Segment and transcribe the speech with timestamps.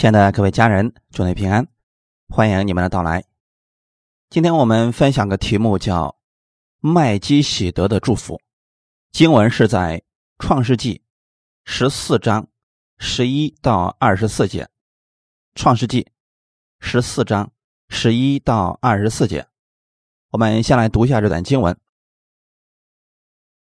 [0.00, 1.68] 亲爱的各位家人，祝你平安，
[2.30, 3.22] 欢迎你们的到来。
[4.30, 6.16] 今天我们分享个题目，叫
[6.80, 8.40] “麦基喜德的祝福”。
[9.12, 10.02] 经文是在
[10.38, 11.02] 创世纪
[11.66, 12.48] 十四章
[12.96, 14.70] 十一到二十四节。
[15.54, 16.10] 创世纪
[16.78, 17.52] 十四章
[17.90, 19.46] 十一到二十四节，
[20.30, 21.78] 我们先来读一下这段经文。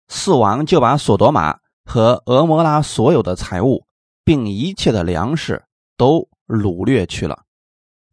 [0.08, 3.88] 四王就把索多玛和俄摩拉所有的财物，
[4.24, 5.66] 并一切的粮食。
[6.02, 7.44] 都掳掠去了，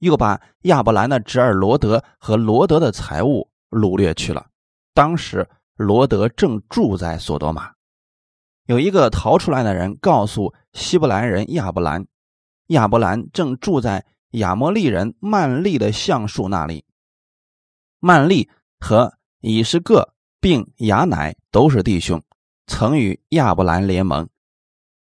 [0.01, 4.49] 又把亚伯兰的侄儿罗德和罗德的财物掳掠去了。
[4.93, 7.73] 当时罗德正住在索多玛，
[8.67, 12.07] 有一个逃出来的人告诉希伯兰人亚伯兰，
[12.67, 16.85] 亚伯兰正住在亚摩利人曼利的橡树那里。
[18.01, 22.23] 曼利和以实各并雅乃都是弟兄，
[22.67, 24.29] 曾与亚伯兰联盟。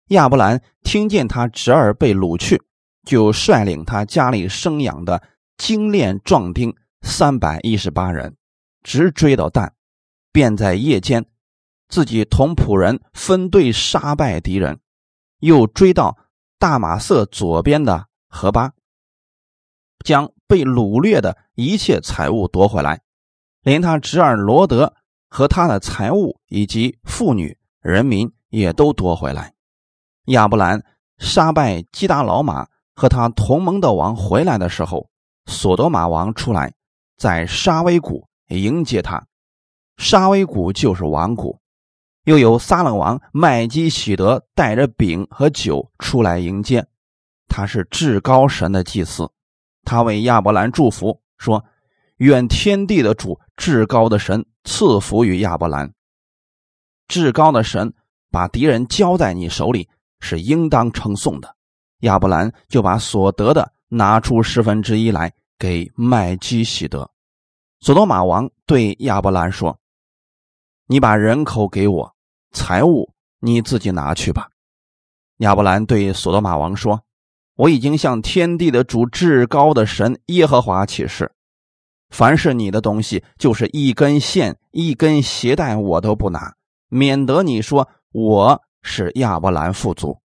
[0.07, 2.63] 亚伯兰听见他侄儿被掳去。
[3.11, 5.21] 就率领他家里生养的
[5.59, 6.73] 精练壮丁
[7.03, 8.37] 三百一十八人，
[8.85, 9.75] 直追到但，
[10.31, 11.27] 便在夜间
[11.89, 14.79] 自己同仆人分队杀败敌人，
[15.41, 16.17] 又追到
[16.57, 18.75] 大马色左边的河巴，
[20.05, 23.03] 将被掳掠的一切财物夺回来，
[23.63, 24.95] 连他侄儿罗德
[25.29, 29.53] 和他的财物以及妇女人民也都夺回来。
[30.27, 30.85] 亚伯兰
[31.19, 32.69] 杀败基达老马。
[33.01, 35.09] 和他同盟的王回来的时候，
[35.47, 36.75] 索多玛王出来，
[37.17, 39.27] 在沙威谷迎接他。
[39.97, 41.59] 沙威谷就是王谷。
[42.25, 46.87] 又有撒冷王麦基喜德带着饼和酒出来迎接。
[47.49, 49.31] 他是至高神的祭司。
[49.83, 51.65] 他为亚伯兰祝福，说
[52.21, 55.91] ：“愿天地的主至高的神赐福于亚伯兰。
[57.09, 57.95] 至高的神
[58.31, 59.89] 把敌人交在你手里，
[60.21, 61.57] 是应当称颂的。”
[62.01, 67.11] 亚伯兰就把所得的拿出十分之一来给麦基喜德。
[67.81, 69.79] 索多玛王对亚伯兰说
[70.87, 72.15] ：“你把人口给我，
[72.53, 74.49] 财物你自己拿去吧。”
[75.39, 77.03] 亚伯兰对索多玛王说
[77.57, 81.33] ：“我已经向天地的主至高的神耶和华起誓，
[82.11, 86.55] 凡是你的东西，就是一根线、一根鞋带，我都不拿，
[86.89, 90.20] 免得你说我是亚伯兰富足。”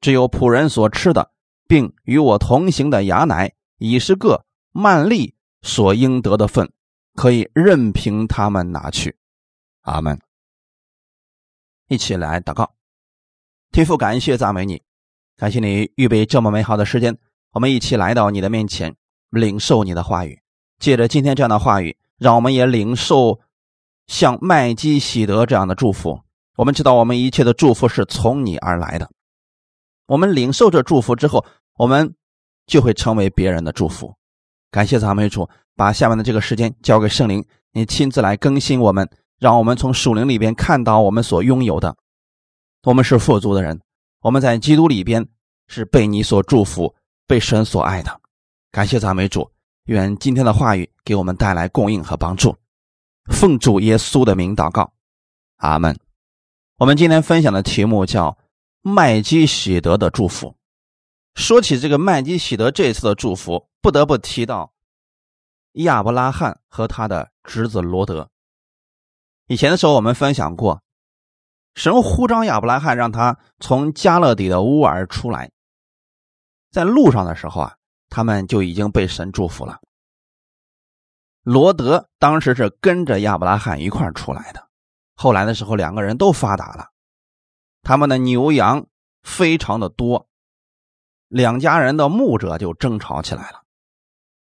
[0.00, 1.30] 只有仆人所吃的，
[1.66, 6.70] 并与我同行的雅乃、以是个曼利所应得的份，
[7.14, 9.16] 可以任凭他们拿去。
[9.82, 10.20] 阿门。
[11.88, 12.74] 一起来祷告，
[13.70, 14.82] 天父，感谢赞美你，
[15.36, 17.16] 感谢你预备这么美好的时间，
[17.52, 18.96] 我们一起来到你的面前，
[19.30, 20.40] 领受你的话语。
[20.78, 23.40] 借着今天这样的话语，让我们也领受
[24.08, 26.20] 像麦基喜德这样的祝福。
[26.56, 29.10] 我们知道，我们一切的祝福是从你而来的。
[30.06, 31.44] 我们领受这祝福之后，
[31.76, 32.14] 我们
[32.66, 34.14] 就会成为别人的祝福。
[34.70, 39.08] 感谢赞美主，把下面的这个时间交给圣灵，你亲自来更新我们，
[39.38, 41.96] 让我们从属灵里边看到我们所拥有的。
[42.84, 43.80] 我们是富足的人，
[44.20, 45.26] 我们在基督里边
[45.66, 46.94] 是被你所祝福、
[47.26, 48.20] 被神所爱的。
[48.70, 49.50] 感谢赞美主，
[49.86, 52.54] 愿今天的话语给我们带来供应和帮助。
[53.32, 54.92] 奉主耶稣的名祷告，
[55.56, 55.98] 阿门。
[56.78, 58.38] 我们今天分享的题目叫。
[58.88, 60.56] 麦基喜德的祝福。
[61.34, 64.72] 说起这个麦基喜德这次的祝福，不得不提到
[65.72, 68.30] 亚伯拉罕和他的侄子罗德。
[69.48, 70.84] 以前的时候，我们分享过，
[71.74, 75.50] 神呼召亚伯拉罕，让他从加勒底的乌尔出来。
[76.70, 77.74] 在路上的时候啊，
[78.08, 79.80] 他们就已经被神祝福了。
[81.42, 84.68] 罗德当时是跟着亚伯拉罕一块出来的，
[85.16, 86.92] 后来的时候，两个人都发达了。
[87.86, 88.88] 他们的牛羊
[89.22, 90.28] 非常的多，
[91.28, 93.62] 两家人的牧者就争吵起来了。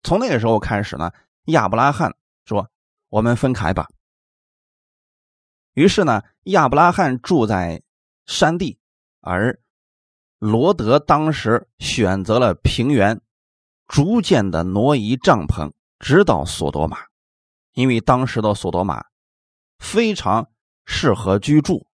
[0.02, 1.10] 从那个时候开始呢，
[1.46, 2.68] 亚伯拉罕说
[3.08, 3.88] ：“我们分开吧。”
[5.72, 7.82] 于是呢，亚伯拉罕住在
[8.26, 8.78] 山地，
[9.22, 9.58] 而
[10.38, 13.18] 罗德当时选择了平原，
[13.86, 16.98] 逐渐的挪移帐篷，直到索多玛，
[17.72, 19.02] 因为当时的索多玛
[19.78, 20.50] 非常
[20.84, 21.86] 适合居住，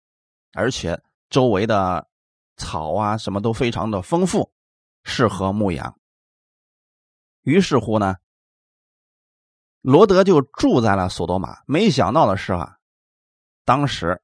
[0.52, 1.00] 而且。
[1.30, 2.08] 周围的
[2.56, 4.52] 草啊，什么都非常的丰富，
[5.02, 5.98] 适合牧羊。
[7.42, 8.16] 于是乎呢，
[9.80, 11.62] 罗德就住在了索多玛。
[11.66, 12.78] 没想到的是啊，
[13.64, 14.22] 当时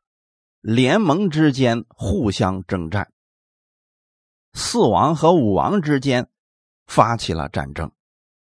[0.61, 3.13] 联盟之间互相征战，
[4.53, 6.29] 四王和五王之间
[6.87, 7.93] 发起了战争，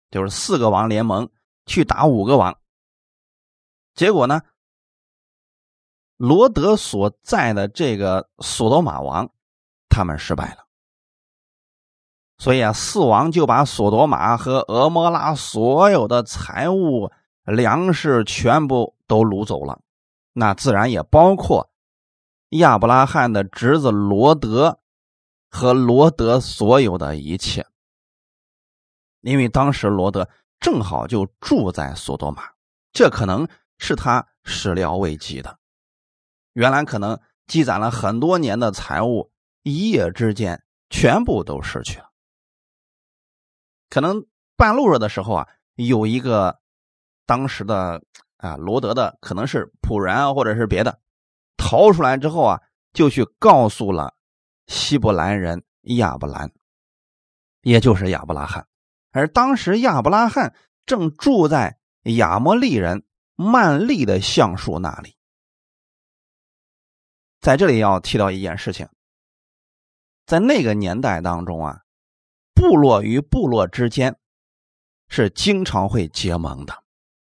[0.09, 1.29] 就是四个王联盟
[1.65, 2.59] 去打五个王。
[3.93, 4.41] 结果呢？
[6.17, 9.31] 罗德所在的这个索多玛王，
[9.87, 10.65] 他们失败了。
[12.39, 17.11] 所以啊，四王就把索多玛和俄摩拉所有的财物、
[17.43, 19.79] 粮食全部都掳走了，
[20.33, 21.71] 那自然也包括
[22.49, 24.79] 亚伯拉罕的侄子罗德
[25.49, 27.65] 和罗德所有的一切，
[29.21, 30.29] 因为当时罗德
[30.59, 32.43] 正好就住在索多玛，
[32.91, 33.47] 这可能
[33.79, 35.57] 是他始料未及的。
[36.57, 39.31] 原来可能积攒了很多年的财物，
[39.61, 42.09] 一夜之间全部都失去了。
[43.91, 44.25] 可能
[44.55, 46.57] 半路上的时候啊，有一个
[47.27, 48.01] 当时的
[48.37, 50.99] 啊罗德的，可能是仆人啊，或者是别的，
[51.57, 52.61] 逃出来之后啊，
[52.91, 54.15] 就去告诉了
[54.65, 56.51] 希伯来人亚伯兰，
[57.61, 58.67] 也就是亚伯拉罕。
[59.11, 60.55] 而当时亚伯拉罕
[60.87, 63.05] 正住在亚摩利人
[63.35, 65.16] 曼利的橡树那里。
[67.47, 68.89] 在这里要提到一件事情，
[70.25, 71.79] 在那个年代当中啊。
[72.53, 74.17] 部落与部落之间
[75.07, 76.83] 是经常会结盟的。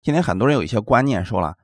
[0.01, 1.59] 今天很多人有一些观念，说了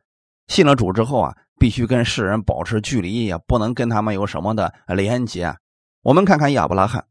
[0.46, 5.56] 信了主之后啊，必须跟世人保持距离，也不能跟他们有什么的连接。
[6.02, 7.06] 我们看看亚伯拉罕，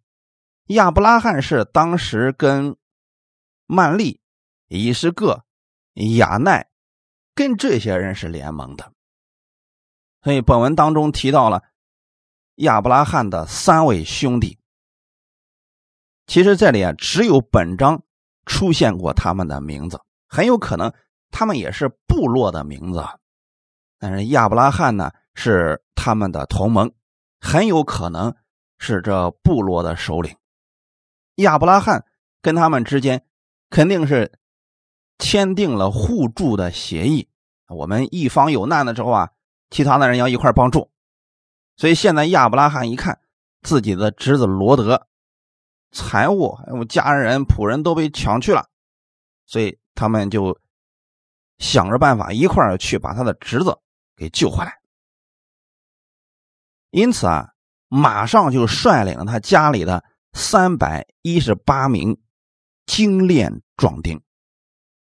[0.65, 2.77] 亚伯拉罕是当时跟
[3.65, 4.21] 曼利、
[4.67, 5.43] 以实各、
[5.95, 6.69] 亚奈
[7.33, 8.92] 跟这些人是联盟的。
[10.23, 11.63] 所以本文当中提到了
[12.55, 14.57] 亚伯拉罕的三位兄弟。
[16.25, 18.01] 其实这里啊，只有本章
[18.45, 20.93] 出现过他们的名字，很有可能
[21.31, 23.03] 他们也是部落的名字。
[23.99, 26.91] 但是亚伯拉罕呢是他们的同盟，
[27.41, 28.33] 很有可能
[28.77, 30.35] 是这部落的首领。
[31.35, 32.05] 亚伯拉罕
[32.41, 33.25] 跟他们之间
[33.69, 34.31] 肯定是
[35.19, 37.27] 签订了互助的协议，
[37.67, 39.29] 我们一方有难的时候啊，
[39.73, 40.91] 其他的人要一块帮助。
[41.75, 43.19] 所以现在亚伯拉罕一看
[43.63, 45.07] 自己的侄子罗德。
[45.91, 48.67] 财物还有家人仆人都被抢去了，
[49.45, 50.59] 所以他们就
[51.59, 53.77] 想着办法一块去把他的侄子
[54.15, 54.79] 给救回来。
[56.89, 57.53] 因此啊，
[57.89, 60.03] 马上就率领了他家里的
[60.33, 62.19] 三百一十八名
[62.87, 64.19] 精炼壮丁。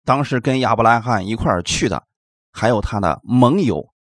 [0.04, 2.08] 当时跟亚伯拉罕一块去的
[2.52, 3.93] 还有他的盟友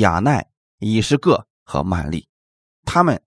[0.00, 2.28] 亚奈、以实各和曼利，
[2.84, 3.22] 他们。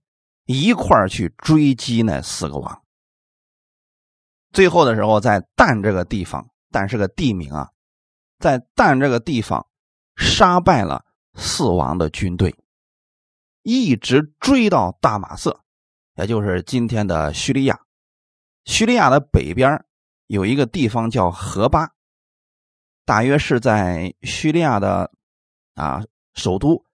[0.47, 2.83] 一块儿去追击那四个王。
[4.53, 7.71] 最后的时候，在旦这个地方，但是个地名啊，
[8.37, 9.65] 在旦这个地方
[10.15, 11.03] 杀败了
[11.33, 12.55] 四王的军队，
[13.63, 15.63] 一直追到大马色，
[16.13, 17.79] 也就是今天的叙利亚。
[18.65, 19.83] 叙利亚的北边
[20.27, 21.89] 有一个地方叫河巴，
[23.03, 25.11] 大约是在叙利亚的
[25.73, 26.03] 啊
[26.35, 26.85] 首都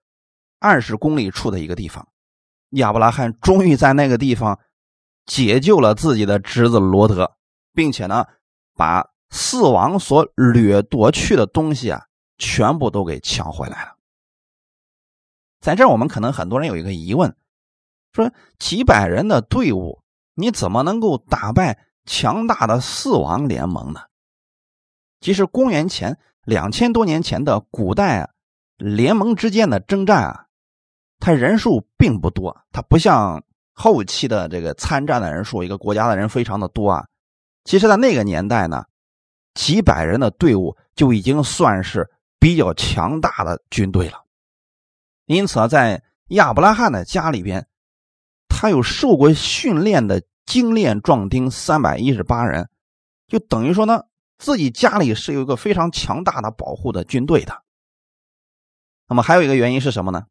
[0.58, 2.08] 二十公里处的一个地方。
[2.70, 4.58] 亚伯拉罕终于在那个地方
[5.26, 7.36] 解救了自己的侄子罗德，
[7.74, 8.24] 并且呢，
[8.74, 12.06] 把四王所掠夺去的东西啊，
[12.38, 13.96] 全部都给抢回来了。
[15.60, 17.36] 在这儿，我们可能很多人有一个疑问：
[18.12, 20.02] 说几百人的队伍，
[20.34, 24.00] 你怎么能够打败强大的四王联盟呢？
[25.20, 28.30] 其实，公元前两千多年前的古代啊，
[28.82, 30.46] 联盟之间的征战啊。
[31.18, 33.40] 他人数并不多，他不像
[33.72, 37.06] 后期的这个参战的人数，一个国家的人非常的多啊。
[37.62, 38.84] 其实，在那个年代呢，
[39.54, 44.18] 几百人的队伍就已经算是比较强大的军队了。
[45.26, 47.64] 因此，在亚伯拉罕的家里边，
[48.48, 52.68] 他有受过训练的精练壮丁三百一十八人，
[53.28, 54.02] 就等于说呢，
[54.38, 57.61] 自己家里是有一个非常强大的保护的军队的。
[59.12, 60.24] 那么还有一个原因是什么呢？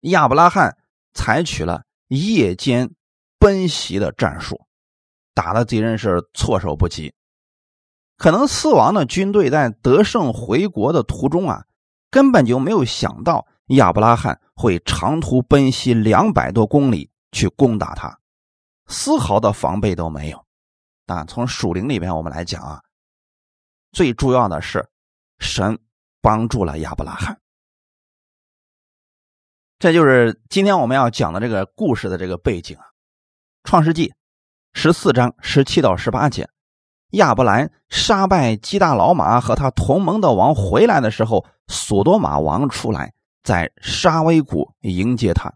[0.00, 0.78] 亚伯拉罕
[1.12, 2.94] 采取了夜间
[3.38, 4.58] 奔袭的战术，
[5.34, 7.12] 打的敌人是措手不及。
[8.16, 11.66] 可能四王的军队在得胜回国的途中啊，
[12.10, 18.18] 根本就没有想到亚伯拉罕会长途奔袭两百多公里去攻打他，
[18.86, 20.42] 丝毫的防备都没有。
[21.04, 22.82] 但从属灵里边我们来讲啊，
[23.92, 24.88] 最重要的是
[25.38, 25.78] 神
[26.22, 27.38] 帮助了亚伯拉罕。
[29.78, 32.82] 这就是今天我们要讲的这个故事的这个背景啊，
[33.62, 34.08] 《创世纪》
[34.72, 36.48] 十四章十七到十八节，
[37.10, 45.54] 亚伯兰杀败基大老马和他同盟的王回来的时候，索多玛王出来在沙威谷迎接他，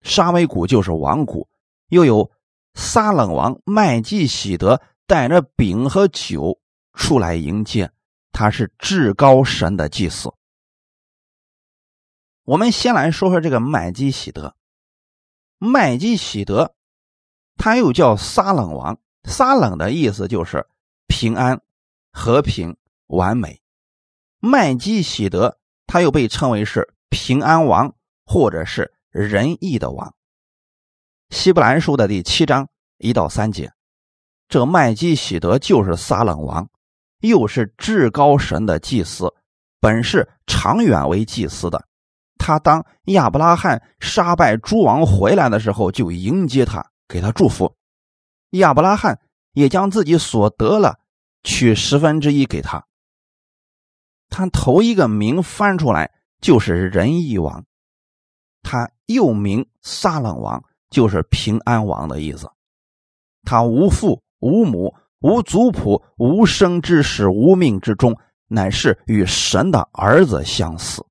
[0.00, 1.46] 沙威谷就是王谷，
[1.90, 2.30] 又有
[2.72, 6.58] 撒冷王麦基喜德带着饼和酒
[6.94, 7.90] 出来迎接，
[8.32, 10.32] 他是至高神的祭司。
[12.48, 14.56] 我们先来说说这个麦基喜德。
[15.58, 16.74] 麦基喜德
[17.58, 18.98] 他又叫撒冷王。
[19.24, 20.66] 撒冷的意思就是
[21.06, 21.60] 平安、
[22.10, 22.78] 和平、
[23.08, 23.60] 完美。
[24.38, 30.14] 麦基喜德他又被称为是平安王，或者是仁义的王。
[31.28, 33.70] 希伯来书的第七章一到三节，
[34.48, 36.70] 这麦基喜德就是撒冷王，
[37.20, 39.34] 又是至高神的祭司，
[39.80, 41.84] 本是长远为祭司的。
[42.38, 47.74] 他当亚伯拉罕杀败诸王回来的时候，就迎接他，给他祝福。
[48.50, 49.20] 亚伯拉罕
[49.52, 50.98] 也将自己所得了
[51.42, 52.86] 取十分之一给他。
[54.30, 57.64] 他头一个名翻出来就是仁义王，
[58.62, 62.50] 他又名撒冷王，就是平安王的意思。
[63.44, 68.16] 他无父无母无族谱无生之始无命之终，
[68.46, 71.04] 乃是与神的儿子相似。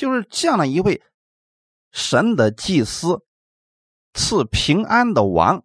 [0.00, 1.02] 就是这样的一位
[1.92, 3.22] 神的祭司，
[4.14, 5.62] 赐平安的王，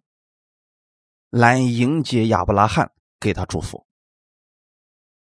[1.30, 3.86] 来迎接亚伯拉罕，给他祝福。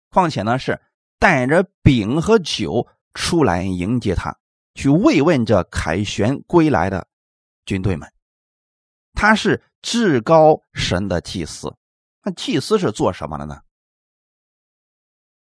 [0.09, 0.81] 况且呢，是
[1.19, 4.39] 带着饼和酒出来迎接他，
[4.73, 7.07] 去慰问着凯旋归来的
[7.63, 8.11] 军队们。
[9.13, 11.75] 他是至高神的祭司。
[12.23, 13.61] 那祭司是做什么的呢？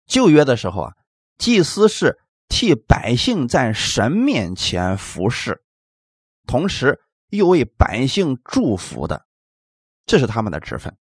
[0.05, 0.97] 旧约的时候啊，
[1.37, 2.19] 祭司是。
[2.47, 5.63] 替百姓在神面前服侍，
[6.45, 9.25] 同时又为百姓祝福的，
[10.05, 10.97] 这是他们的职分。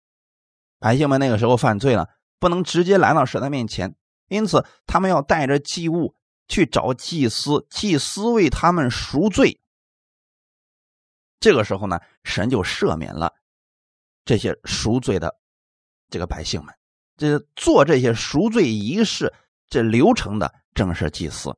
[0.79, 2.09] 百姓们那个时候犯罪了，
[2.39, 3.95] 不能直接来到神的面前，
[4.29, 6.17] 因此他们要带着祭物
[6.49, 9.61] 去找祭司，祭司为他们赎罪。
[11.39, 13.35] 这个时候呢，神就赦免了
[14.25, 15.39] 这些赎罪的
[16.09, 16.75] 这个百姓们。
[17.17, 19.33] 这做这些赎罪仪式
[19.73, 20.55] 这流程的。
[20.75, 21.55] 正是祭司。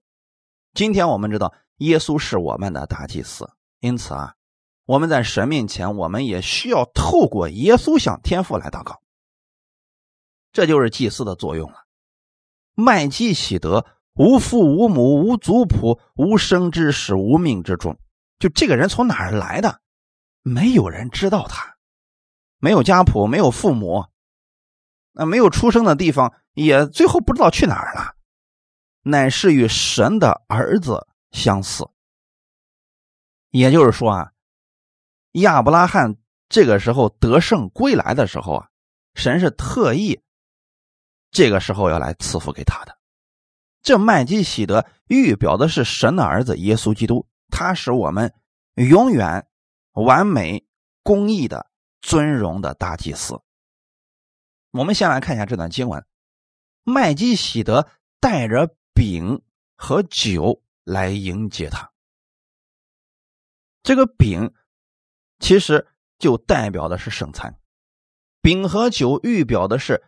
[0.73, 4.35] 今天我们知道耶稣是我们的大祭司，因此啊，
[4.87, 9.01] 我们在神面前，我们也需要透过耶稣向天父来祷告。
[10.53, 11.85] 这就是祭司的作用了。
[12.75, 17.97] 麦基喜德无父无母无族谱无生之始无命之中，
[18.41, 19.81] 就这个人从哪儿来的？
[20.43, 21.77] 没有人知道他，
[22.59, 24.07] 没有家谱，没有父母，
[25.13, 28.15] 那没有出生的地方，也最后不知道去哪儿了。
[29.03, 31.87] 乃是与神的儿子相似，
[33.51, 34.33] 也就是说啊，
[35.33, 36.17] 亚伯拉罕
[36.49, 38.69] 这个时候得胜归来的时候啊，
[39.15, 40.23] 神是特意
[41.31, 42.97] 这个时候要来赐福给他的。
[43.83, 48.33] 这麦基喜德预表的是神的儿子耶稣基督，他是我们
[48.77, 49.47] 永远
[49.93, 50.67] 完美
[51.03, 51.67] 公义的
[52.01, 53.39] 尊荣的大祭司。
[54.71, 56.03] 我们先来看一下这段经文，
[56.85, 57.89] 麦基喜德
[58.21, 58.77] 带着。
[58.97, 59.43] 饼
[59.77, 61.93] 和酒来迎接他。
[63.83, 64.55] 这个饼
[65.41, 67.59] 其实就代表的是圣餐，
[68.41, 70.05] 饼和酒预表的是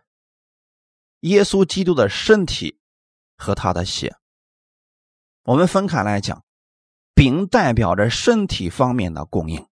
[1.19, 2.79] 耶稣基督的身体
[3.35, 4.15] 和他的血。
[5.43, 6.45] 我们分开来讲，
[7.13, 9.67] 饼代表着身体方面的供应，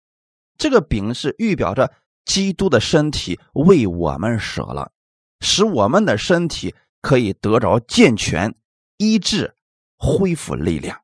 [0.57, 1.93] 这个饼是预表着
[2.25, 4.91] 基督的身体为我们舍了，
[5.39, 8.55] 使我们的身体可以得着健全。
[8.98, 9.55] 医治、
[9.98, 11.01] 恢复力量。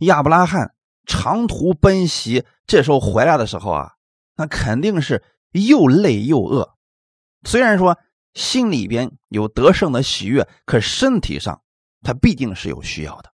[0.00, 0.74] 亚伯拉罕
[1.06, 3.94] 长途奔袭，这时候回来的时候啊，
[4.36, 6.76] 那肯定是又累又饿。
[7.44, 7.98] 虽然说
[8.34, 11.62] 心里边有得胜的喜悦，可身体上
[12.02, 13.32] 他必定是有需要的。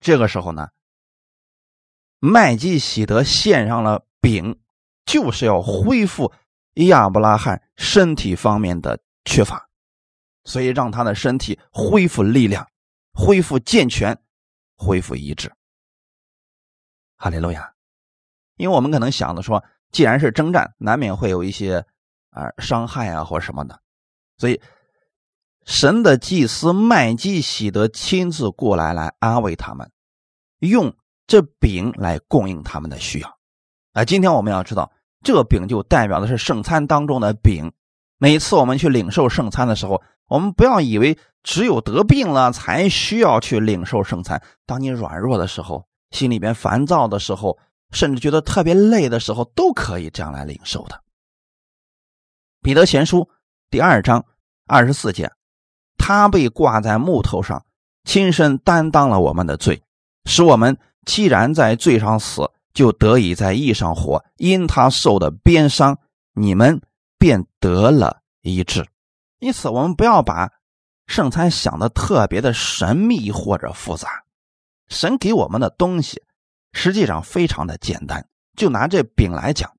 [0.00, 0.68] 这个时候呢，
[2.18, 4.60] 麦基喜德献上了饼，
[5.06, 6.32] 就是要恢复
[6.74, 9.67] 亚伯拉罕身体方面的缺乏。
[10.48, 12.66] 所以让他的身体恢复力量，
[13.12, 14.18] 恢复健全，
[14.76, 15.52] 恢复医治。
[17.16, 17.74] 哈利路亚！
[18.56, 19.62] 因为我们可能想的说，
[19.92, 21.84] 既然是征战，难免会有一些
[22.30, 23.78] 啊伤害啊或什么的，
[24.38, 24.58] 所以
[25.66, 29.90] 神的祭司麦基喜德亲自过来来安慰他们，
[30.60, 33.38] 用这饼来供应他们的需要。
[33.92, 34.90] 啊，今天我们要知道，
[35.22, 37.70] 这饼就代表的是圣餐当中的饼。
[38.16, 44.42] 每次我们去领受圣餐的时候，我们不要以为只有得病了才需要去领受圣餐。
[44.66, 47.58] 当你软弱的时候，心里边烦躁的时候，
[47.90, 51.02] 甚至觉得特别累的时候，都可以这样来领受的。
[52.62, 53.28] 彼得前书
[53.70, 54.24] 第二章
[54.66, 55.32] 二十四节，
[55.96, 57.64] 他被挂在木头上，
[58.04, 59.82] 亲身担当了我们的罪，
[60.26, 64.24] 使我们既然在罪上死，就得以在义上活。
[64.36, 65.98] 因他受的鞭伤，
[66.34, 66.80] 你们。
[67.20, 68.86] 便得了医治，
[69.38, 70.50] 因此我们不要把
[71.06, 74.24] 圣餐想的特别的神秘或者复杂。
[74.88, 76.22] 神给我们的东西
[76.72, 79.70] 实际上非常的简单，就拿这饼来讲，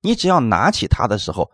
[0.00, 1.50] 你只要拿起它的时候，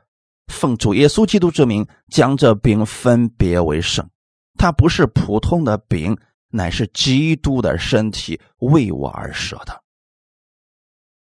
[0.46, 4.08] 奉主耶稣基督之名，将这饼分别为圣。
[4.56, 9.82] 它不是普通的饼，乃是基督的身体，为我而舍的。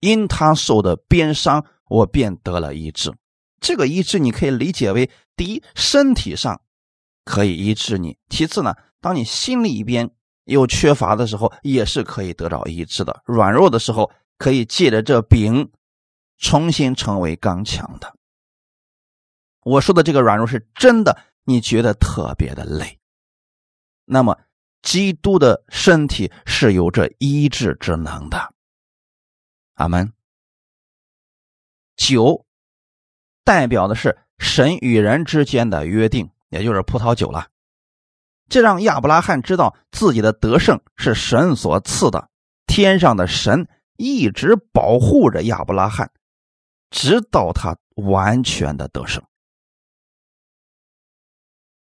[0.00, 3.12] 因他受的鞭伤，我便得了医治。
[3.60, 6.60] 这个医治你可以理解为：第一，身体上
[7.24, 10.10] 可以医治你；其次呢，当你心里边
[10.44, 13.22] 有缺乏的时候，也是可以得到医治的。
[13.24, 15.70] 软弱的时候，可以借着这饼
[16.38, 18.14] 重新成为刚强的。
[19.62, 23.00] 我说的这个软弱是真的，你觉得特别的累。
[24.04, 24.38] 那么，
[24.82, 28.54] 基督的身体是有着医治之能的。
[29.74, 30.12] 阿门。
[31.96, 32.45] 酒
[33.46, 37.46] 代表的是神与人之间的约定，也就是葡萄酒了。
[38.48, 42.28] 这让亚伯拉罕知道自己的得胜是神所赐的。
[42.66, 46.10] 天上的神一直保护着亚伯拉罕，
[46.90, 49.22] 直到他完全的得胜。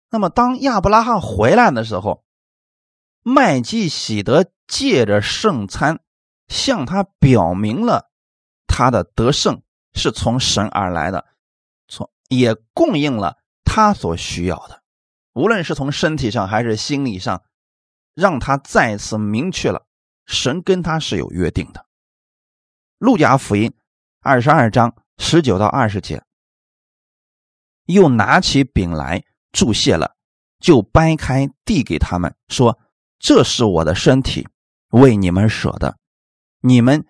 [0.09, 2.23] 那么，当亚伯拉罕回来的时候，
[3.23, 5.99] 麦基喜德借着圣餐。
[6.49, 8.09] 向他表明了
[8.67, 11.25] 他的得胜是从神而来的，
[12.27, 14.81] 也供应了他所需要的，
[15.33, 17.43] 无论是从身体上还是心理上，
[18.13, 19.85] 让他再次明确了
[20.25, 21.85] 神跟他是有约定的。
[22.97, 23.73] 路加福音
[24.21, 26.23] 二十二章十九到二十节，
[27.85, 30.15] 又拿起饼来注谢了，
[30.59, 32.79] 就掰开递给他们，说
[33.19, 34.47] ：“这是我的身体，
[34.89, 35.97] 为你们舍的。”
[36.61, 37.05] 你们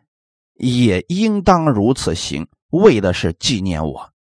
[0.55, 4.13] 也应当如此行，为的是纪念我。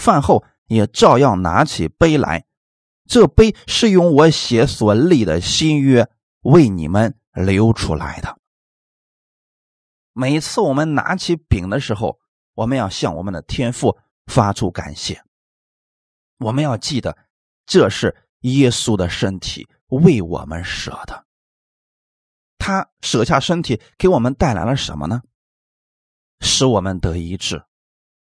[0.00, 2.46] 饭后也照样拿起杯来，
[3.04, 6.08] 这杯是用我血所立的新约
[6.40, 8.38] 为你们流出来的。
[10.12, 12.18] 每次我们拿起饼的时候，
[12.54, 15.22] 我们要向我们的天父发出感谢。
[16.38, 17.16] 我们要记得，
[17.66, 21.26] 这是耶稣的身体为我们舍的。
[22.58, 25.22] 他舍下身体给我们带来了什么呢？
[26.40, 27.62] 使我们得医治，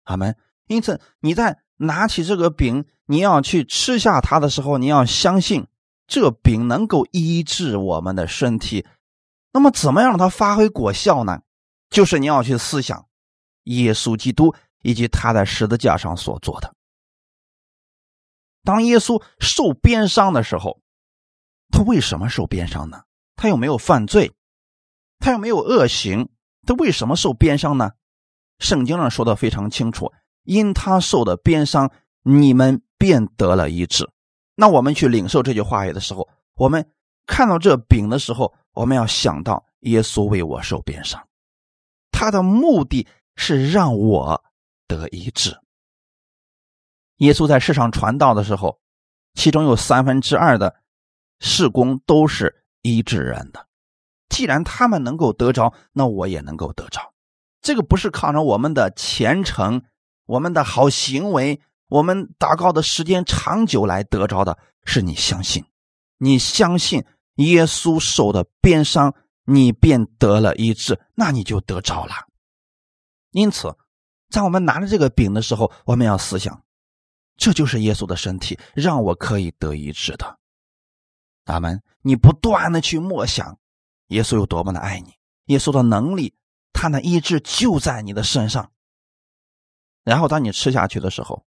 [0.04, 0.36] 阿门。
[0.66, 5.66] 因此，你在拿起这个饼，你要去吃下它的时候，你要相信
[6.06, 8.86] 这饼能够医治我们的身体。
[9.52, 11.42] 那么，怎么让它发挥果效呢？
[11.90, 13.06] 就是你要去思想
[13.64, 16.74] 耶稣基督以及他在十字架上所做的。
[18.64, 20.80] 当耶稣受鞭伤的时候，
[21.70, 23.02] 他为什么受鞭伤呢？
[23.36, 24.32] 他又没有犯罪，
[25.18, 26.28] 他又没有恶行，
[26.66, 27.92] 他为什么受鞭伤呢？
[28.58, 30.12] 圣经上说的非常清楚，
[30.44, 31.90] 因他受的鞭伤，
[32.22, 34.08] 你们便得了医治。
[34.54, 36.88] 那我们去领受这句话语的时候，我们
[37.26, 41.26] 看到这饼的时候，我们要想到耶稣为我受鞭伤，
[42.12, 44.44] 他的目的是让我
[44.86, 45.58] 得医治。
[47.16, 48.78] 耶稣在世上传道的时候，
[49.34, 50.76] 其中有三分之二的
[51.40, 52.60] 事工都是。
[52.86, 53.66] 医治人的，
[54.28, 57.14] 既然他们能够得着，那我也能够得着。
[57.62, 59.82] 这个不是靠着我们的虔诚、
[60.26, 65.64] 我们的好行为、我们祷告的时间长久来得着的，是你相信，
[66.18, 67.04] 你相信
[67.36, 72.14] 耶稣受的鞭伤，你便得了医治，那你就得着了。
[73.32, 73.76] 因此，
[74.30, 76.62] 在我们拿着这个饼的时候，我们要思想，
[77.36, 80.38] 这就是耶稣的身体，让我可以得医治的。
[81.44, 81.82] 阿门！
[82.00, 83.58] 你不断的去默想，
[84.08, 85.12] 耶稣有多么的爱你，
[85.46, 86.34] 耶稣的能力，
[86.72, 88.70] 他的医治就在你的身上。
[90.04, 91.44] 然后当你吃下去的时候，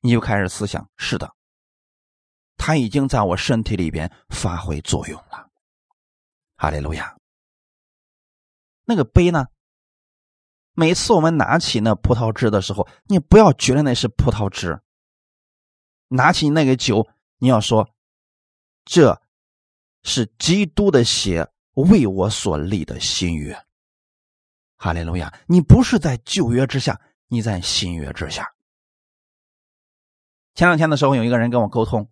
[0.00, 1.34] 你就开始思想：是的，
[2.56, 5.50] 他已经在我身体里边发挥作用了。
[6.56, 7.16] 哈利路亚！
[8.84, 9.46] 那个杯呢？
[10.74, 14.80] 每次我们拿起那葡萄汁的时候，你不要觉得那是葡萄汁。
[16.08, 17.90] 拿起那个酒，你要说
[18.84, 19.20] 这。
[20.06, 23.58] 是基督的血为我所立的新约，
[24.76, 25.32] 哈利路亚！
[25.46, 28.54] 你不是在旧约之下，你在新约之下。
[30.54, 32.08] 前两天的时候，有一个人跟我沟通，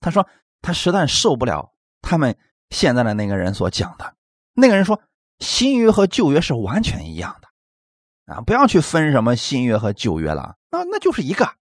[0.00, 0.28] 他说
[0.62, 2.38] 他实在受不了他们
[2.70, 4.16] 现在的那个人所讲的。
[4.52, 5.02] 那个人说，
[5.40, 11.56] 新约和旧约是完全一样的啊，不要去分什么新约和旧约了，那那就是一个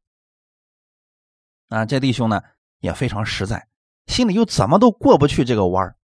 [1.70, 1.86] 啊。
[1.86, 2.44] 这弟兄呢
[2.80, 3.68] 也非常实在。
[4.06, 5.98] 心里又怎么都过不去这个弯儿。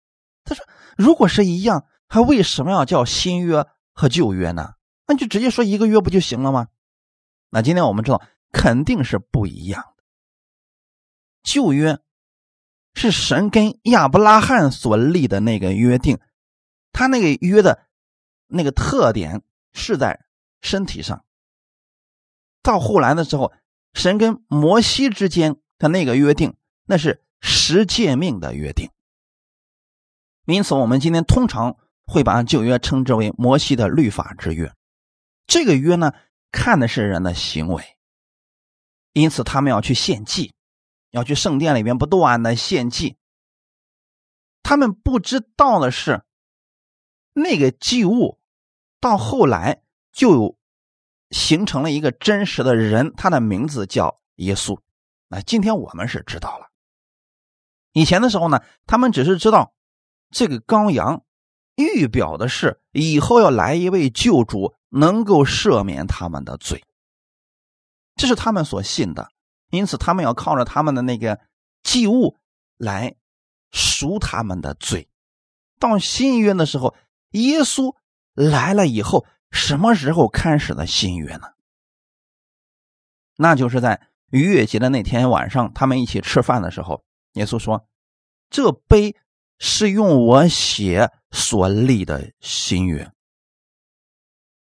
[0.45, 0.65] 他说
[0.97, 4.73] ：“如果是一样，还为什么要叫新约和旧约呢？
[5.09, 6.67] 那就直接说一个约不就行了吗？”
[7.49, 10.03] 那今天我们知道肯定是不一样的。
[11.41, 11.99] 旧约
[12.93, 16.19] 是神跟亚伯拉罕所立的那个约定，
[16.91, 17.87] 他那个约的
[18.47, 19.41] 那个特点
[19.73, 20.25] 是在
[20.61, 21.25] 身体上。
[22.61, 23.51] 到后来的时候，
[23.93, 28.91] 神跟摩西之间的那个约定，那是十诫命的约定。
[30.45, 34.71] 因此，我们今天通常会把旧约称之为摩西的律法之约。
[35.49, 36.13] 这个约呢，
[36.51, 37.83] 看的是人的行为。
[39.13, 40.53] 因此，他们要去献祭，
[41.09, 43.17] 要去圣殿里边不断的献祭。
[44.61, 46.23] 他们不知道的是，
[47.33, 48.39] 那个祭物
[49.01, 49.81] 到后来
[50.11, 50.57] 就有
[51.31, 54.79] 形成了一个真实的人，他的名字叫耶稣。
[55.27, 56.69] 那今天我们是知道了。
[57.93, 59.73] 以前的时候呢，他们只是知道
[60.29, 61.25] 这个羔羊
[61.75, 66.83] 预表的是以后要来一位救主，能够赦免他们的罪。
[68.15, 69.31] 这是他们所信的，
[69.69, 71.39] 因此他们要靠着他们的那个
[71.83, 72.37] 祭物
[72.77, 73.15] 来
[73.71, 75.09] 赎他们的罪。
[75.79, 76.95] 到新约的时候，
[77.31, 77.95] 耶稣
[78.33, 81.53] 来了以后，什么时候开始的新约呢？
[83.37, 87.87] 那就是在逾越节的那天晚上，他们一起吃饭的时候，耶稣说
[88.51, 89.15] ：“这杯
[89.59, 93.09] 是用我血所立的新约。”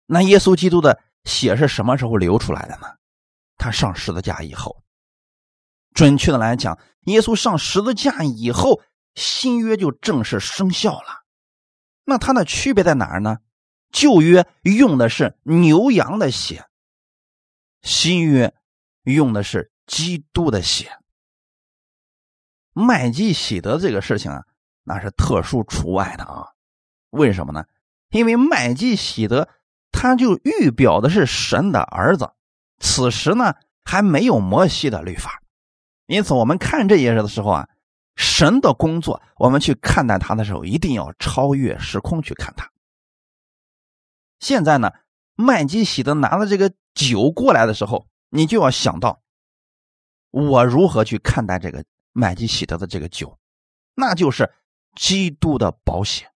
[0.07, 2.87] 那耶稣基督的血是什么时候流出来的呢？
[3.57, 4.83] 他上十字架以后，
[5.95, 8.81] 准确的来讲，耶稣上十字架以后，
[9.15, 11.25] 新约就正式生效了。
[12.05, 13.39] 那它的区别在哪儿呢？
[13.91, 16.67] 旧约用的是牛羊的血，
[17.83, 18.55] 新约
[19.05, 20.99] 用的是基督的血。
[22.73, 24.45] 麦基洗德这个事情啊，
[24.83, 26.49] 那是特殊除外的啊。
[27.11, 27.65] 为什么呢？
[28.11, 29.49] 因为麦基洗德
[30.07, 32.31] 他就预表的是神的儿子。
[32.79, 35.43] 此时呢，还没有摩西的律法，
[36.07, 37.69] 因此我们看这些事的时候啊，
[38.15, 42.71] 神的工作，我们去看待他的时候，一定要超越时空去看他。
[44.39, 44.93] 现在呢，
[45.35, 49.23] 麦基喜德拿了这个酒过来的时候，你就要想到，
[50.31, 53.39] 我如何去看待这个麦基喜德的这个酒，
[53.95, 54.53] 那就是
[54.95, 56.31] 基督的保险。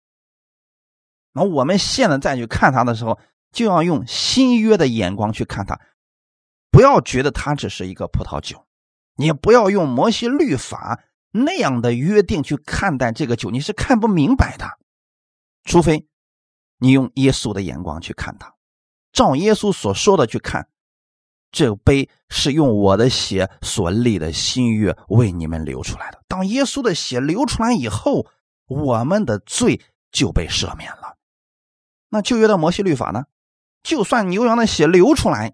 [1.34, 3.20] 那我们现在再去看他的时候，
[3.52, 5.80] 就要用新约的眼光去看他。
[6.70, 8.66] 不要觉得它只是一个葡萄酒，
[9.16, 14.78] 你不要用摩西律法那样的约定去看待这个酒，你是看不明白的。
[15.64, 16.08] 除非
[16.78, 18.54] 你用耶稣的眼光去看它，
[19.12, 20.70] 照耶稣所说的去看，
[21.52, 26.24] 这杯是用我的血所立的新约为你们流出来的。
[26.28, 28.28] 当耶稣的血流出来以后，
[28.68, 29.82] 我们的罪
[30.12, 31.18] 就被赦免了。
[32.10, 33.26] 那旧约的摩西律法呢？
[33.84, 35.54] 就算牛羊的血流出来。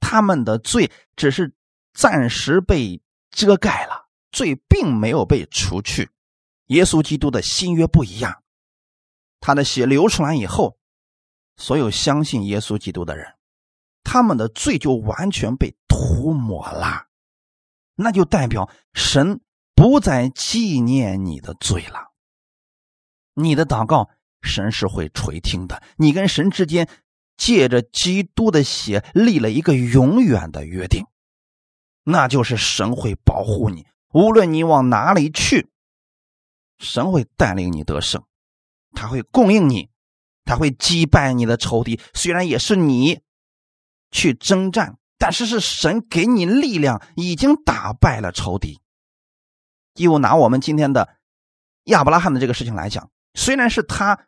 [0.00, 1.54] 他们的罪只是
[1.92, 6.10] 暂时被遮盖了，罪并没有被除去。
[6.66, 8.42] 耶稣基督的新约不一样，
[9.40, 10.78] 他的血流出来以后，
[11.56, 13.34] 所有相信耶稣基督的人，
[14.02, 17.06] 他们的罪就完全被涂抹了，
[17.94, 19.40] 那就代表神
[19.74, 22.12] 不再纪念你的罪了。
[23.34, 24.10] 你的祷告，
[24.44, 25.82] 神是会垂听的。
[25.96, 26.88] 你跟神之间。
[27.36, 31.04] 借着基督的血立了一个永远的约定，
[32.04, 35.68] 那就是神会保护你，无论你往哪里去，
[36.78, 38.22] 神会带领你得胜，
[38.92, 39.90] 他会供应你，
[40.44, 41.98] 他会击败你的仇敌。
[42.14, 43.22] 虽然也是你
[44.12, 48.80] 去征战，但是是神给你力量，已经打败了仇敌。
[49.96, 51.16] 又拿我们今天的
[51.86, 54.26] 亚伯拉罕的这个事情来讲，虽然是他。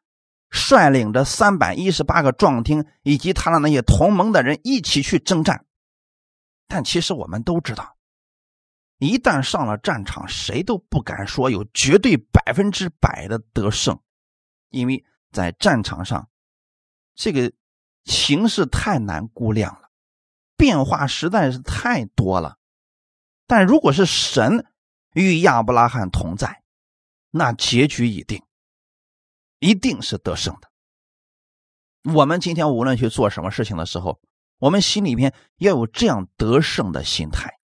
[0.51, 5.67] 率领着三百一十八个壮丁以及他的那些同盟的人一起去征战，
[6.69, 7.97] 但其实我们都知道，
[8.99, 14.01] 一旦上了战场，谁都不敢说有绝对百分之百的得胜，
[14.71, 16.29] 因为在战场上，
[17.15, 17.53] 这个
[18.05, 19.91] 形势太难估量了，
[20.57, 22.57] 变化实在是太多了。
[23.49, 24.65] 但如果是神
[25.13, 26.63] 与亚伯拉罕同在，
[27.31, 28.43] 那结局已定。
[29.59, 30.69] 一定是得胜的。
[32.15, 34.21] 我们今天无论去做什么事情的时候，
[34.59, 37.59] 我们心里边要有这样得胜的心态。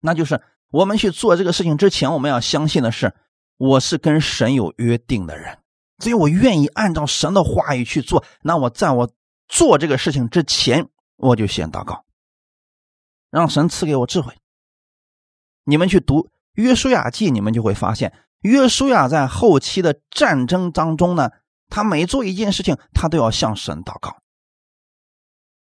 [0.00, 3.14] 那就是我们去做这个事情之前，我们要相信的是，
[3.56, 5.58] 我是跟神有约定的人，
[5.98, 8.24] 所以我愿意按照神的话语去做。
[8.42, 9.12] 那我在我
[9.48, 12.04] 做这个事情之前，我就先祷告，
[13.30, 14.34] 让神赐给我智慧。
[15.64, 18.12] 你们去读约书亚记，你们就会发现。
[18.44, 21.30] 约书亚在后期的战争当中呢，
[21.68, 24.18] 他每做一件事情，他都要向神祷告，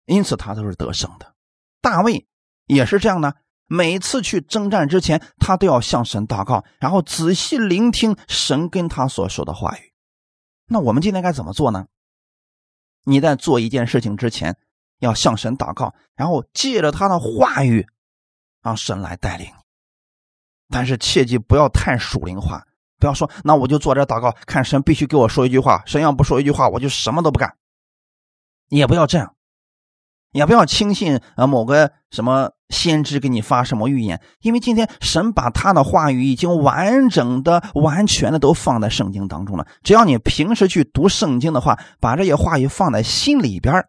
[0.06, 1.34] 因此他都是得胜的。
[1.82, 2.26] 大卫
[2.66, 9.92] 也是这样的，每次去征战之前，他都要向神祷告，然后仔细聆听神跟他所说的话语。
[10.66, 11.88] 那我们今天该怎么做呢？
[13.04, 14.56] 你在做一件事情之前，
[14.98, 17.86] 要向神祷告，然后借着他的话语，
[18.62, 19.61] 让神来带领你。
[20.72, 22.64] 但是切记不要太属灵化，
[22.98, 27.54] 不要说那我就坐这祷告，看神必须给我说一句话，神要不说一句话，我就什么都不干。
[28.68, 29.34] 也不要这样，
[30.32, 39.66] 也不要轻信啊某个什么先知给你发什么预言，因为今天神把他的话语已经完整的、完全的都放在圣经当中了。
[39.82, 43.86] 只要你平时去读圣经的话，把这些话语放在心里边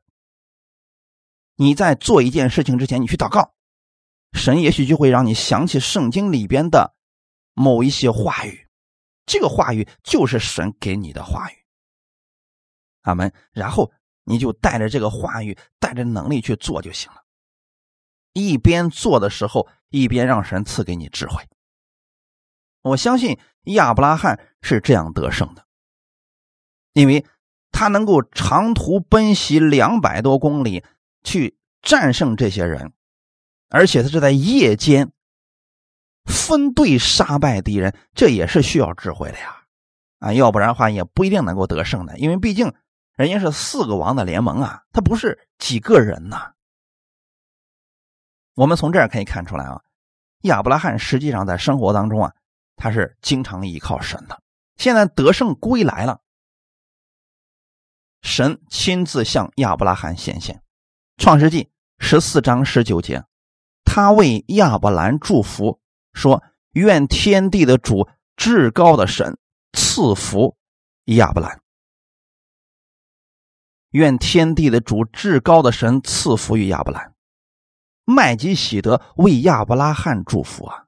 [1.55, 3.53] 你在做一件事情之前，你去祷告。
[4.33, 6.95] 神也许就会让你想起圣经里边的
[7.53, 8.67] 某一些话语，
[9.25, 11.55] 这个话语就是神给你的话语。
[13.03, 13.33] 阿门。
[13.51, 13.91] 然后
[14.23, 17.23] 你就带着这个话语，带着能力去做就行了。
[18.33, 21.47] 一边做的时候，一边让神赐给你智慧。
[22.81, 25.65] 我相信亚伯拉罕是这样得胜的，
[26.93, 27.25] 因为
[27.71, 30.83] 他能够长途奔袭两百多公里
[31.23, 32.93] 去战胜这些人。
[33.73, 35.11] 而且他是在夜间
[36.25, 39.63] 分队杀败敌人，这也是需要智慧的呀，
[40.19, 42.71] 啊，要不然的话也不一定能够得胜的，因为毕竟
[43.15, 46.53] 人家是四个王的联盟啊，他不是几个人呐。
[48.53, 49.81] 我们从这儿可以看出来啊，
[50.41, 52.31] 亚伯拉罕实际上在生活当中啊，
[52.75, 54.39] 他是经常依靠神的。
[54.77, 56.21] 现在得胜归来了，
[58.21, 60.55] 神亲自向亚伯拉罕显现，
[61.17, 63.25] 《创世纪十四章十九节。
[63.95, 65.79] 他为亚伯兰祝福，
[66.13, 66.41] 说
[66.73, 69.37] ：“愿天地的主、至高的神
[69.71, 70.57] 赐福
[71.03, 71.61] 亚伯兰。
[73.91, 77.13] 愿天地的主、至高的神赐福于亚伯兰。”
[78.03, 80.85] 麦基喜德为亚伯拉罕祝福啊，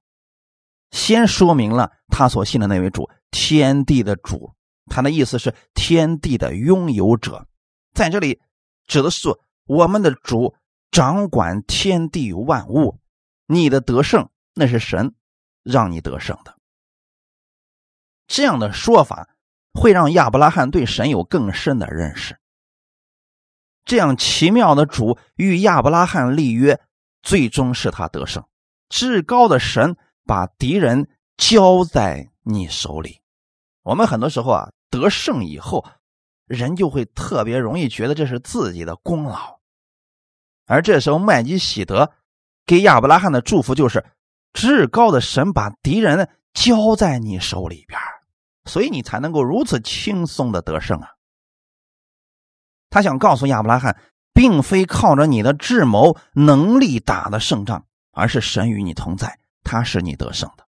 [0.89, 4.56] 先说明了他所信的那位主——天地的主，
[4.88, 7.46] 他的意思是天地的拥有者，
[7.94, 8.41] 在这里
[8.88, 9.30] 指的是
[9.68, 10.56] 我们的主。
[10.91, 13.00] 掌管天地万物，
[13.48, 15.13] 你的得胜那是神
[15.63, 16.56] 让你得胜的。
[18.28, 19.30] 这样的说法
[19.74, 22.39] 会让亚伯拉罕对神有更深的认识。
[23.84, 26.82] 这样奇妙的主与亚伯拉罕立约，
[27.21, 28.43] 最终是他得胜。
[28.89, 29.95] 至高的神
[30.26, 33.21] 把敌人交在你手里。
[33.84, 35.86] 我们很多时候啊，得胜以后，
[36.45, 39.55] 人就会特别容易觉得这是自己的功劳。
[40.65, 42.12] 而这时候，麦基喜德
[42.65, 44.04] 给亚伯拉罕的祝福就是：
[44.54, 47.99] 至高的神把敌人交在你手里边，
[48.65, 51.12] 所以你才能够如此轻松的得胜啊！
[52.89, 53.95] 他想告诉亚伯拉罕，
[54.34, 60.65] 并非靠着你的智谋能力打的胜仗，而是神与你同在，他是你得胜的。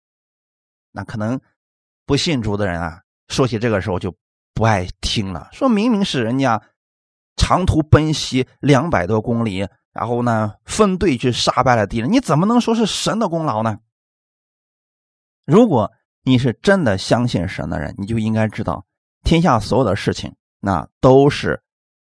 [0.90, 1.40] 那可能
[2.04, 4.16] 不信主的人啊，说起这个时候就
[4.54, 6.60] 不爱听了，说明明是人家
[7.36, 9.68] 长途奔袭两百多公里。
[9.94, 13.78] 然后呢，分队去杀败了敌人，你怎么能说是神的功劳呢？
[15.46, 15.92] 如果
[16.24, 18.84] 你是真的相信神的人，你就应该知道，
[19.22, 21.62] 天下所有的事情，那都是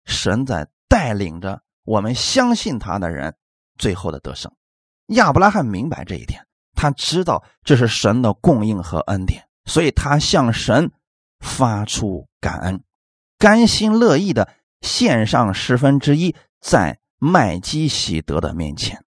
[0.05, 3.35] 神在带领着我们相信他的人
[3.77, 4.49] 最后的得胜。
[5.07, 10.89] 亚伯拉罕明白这一点，他知道这是神的供应和恩典，所以他向神
[11.41, 12.81] 发出感恩，
[13.37, 14.47] 甘心乐意的
[14.79, 16.97] 献上十分之一，在。
[17.25, 19.03] 麦基喜德的面前，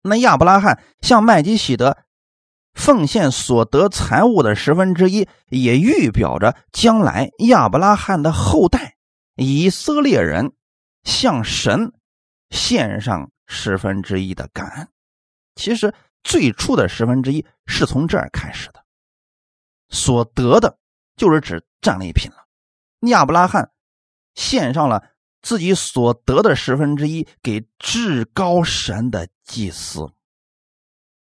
[0.00, 1.98] 那亚伯拉罕向麦基喜德
[2.72, 8.96] 奉献所得财物的十分之一，也预表着将来亚伯拉罕的后代
[9.34, 10.52] 以色列人
[11.02, 11.92] 向神
[12.50, 14.88] 献上十分之一的感恩。
[15.56, 18.84] 其实最初的十分之一是从这儿开始的，
[19.88, 20.78] 所得的
[21.16, 22.46] 就是指战利品了。
[23.08, 23.72] 亚伯拉罕
[24.36, 25.10] 献上了。
[25.44, 30.10] 自己所得的十分之一给至高神的祭司。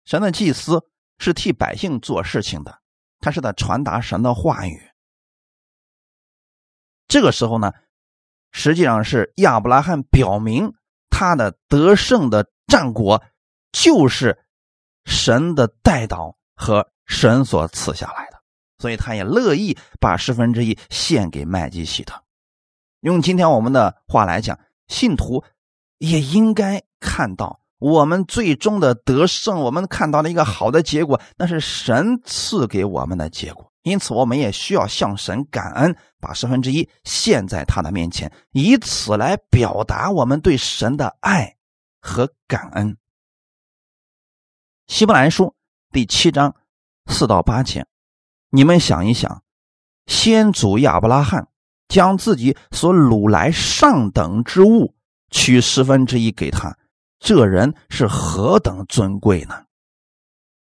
[0.07, 0.83] 神的祭司
[1.19, 2.81] 是替百姓做事情的，
[3.21, 4.81] 他是在传达神的话语。
[7.07, 7.73] 这个时候呢，
[8.51, 10.73] 实际上是亚伯拉罕表明
[11.11, 13.23] 他的得胜的战果
[13.73, 14.39] 就是
[15.05, 18.43] 神的带导和神所赐下来的，
[18.79, 22.15] 所以他也乐意把十分之一献给麦基洗德。
[23.01, 24.59] 用今天我们的话来讲，
[24.89, 25.45] 信徒
[25.99, 33.73] 也应该看到我们最终的得胜，我们看到了一个好的结果，那是神赐给我们的结果。
[33.83, 41.57] 因此，我们也需要向神感恩，把十分之一献在他的面前，以此来表达我们对神的爱
[42.01, 42.99] 和感恩。
[44.89, 45.55] 希伯来书
[45.93, 46.55] 第七章
[47.07, 47.87] 四到八节，
[48.51, 49.43] 你们想一想，
[50.07, 51.49] 先祖亚伯拉罕
[51.89, 54.95] 将自己所掳来上等之物
[55.31, 56.77] 取十分之一给他，
[57.19, 59.65] 这人是何等尊贵呢？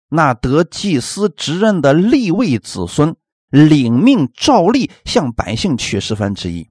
[0.09, 3.15] 那得祭司职任的立位子孙
[3.49, 6.69] 领命照例向百姓取十分之一，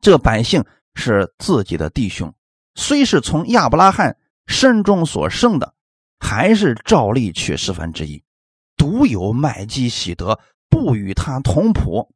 [0.00, 2.34] 这百姓是自己的弟兄，
[2.74, 4.16] 虽是从亚伯拉罕
[4.46, 5.74] 身中所剩的，
[6.18, 8.22] 还是照例取十分之一。
[8.76, 12.10] 独有麦基喜德不与他同谱，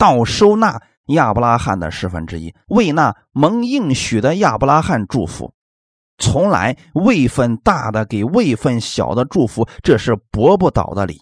[0.00, 5.52] 倒收纳亚伯拉罕的十分之一，为那蒙应许的亚伯拉罕祝福，
[6.16, 11.20] 从来位分大的给位分小的祝福，这是驳不倒的理。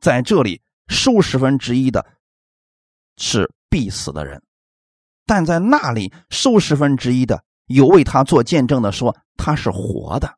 [0.00, 2.04] 在这里收十分之一的
[3.16, 4.42] 是必死的人，
[5.24, 10.36] 但在那里收十分之一的有为他做见证的说他是活的。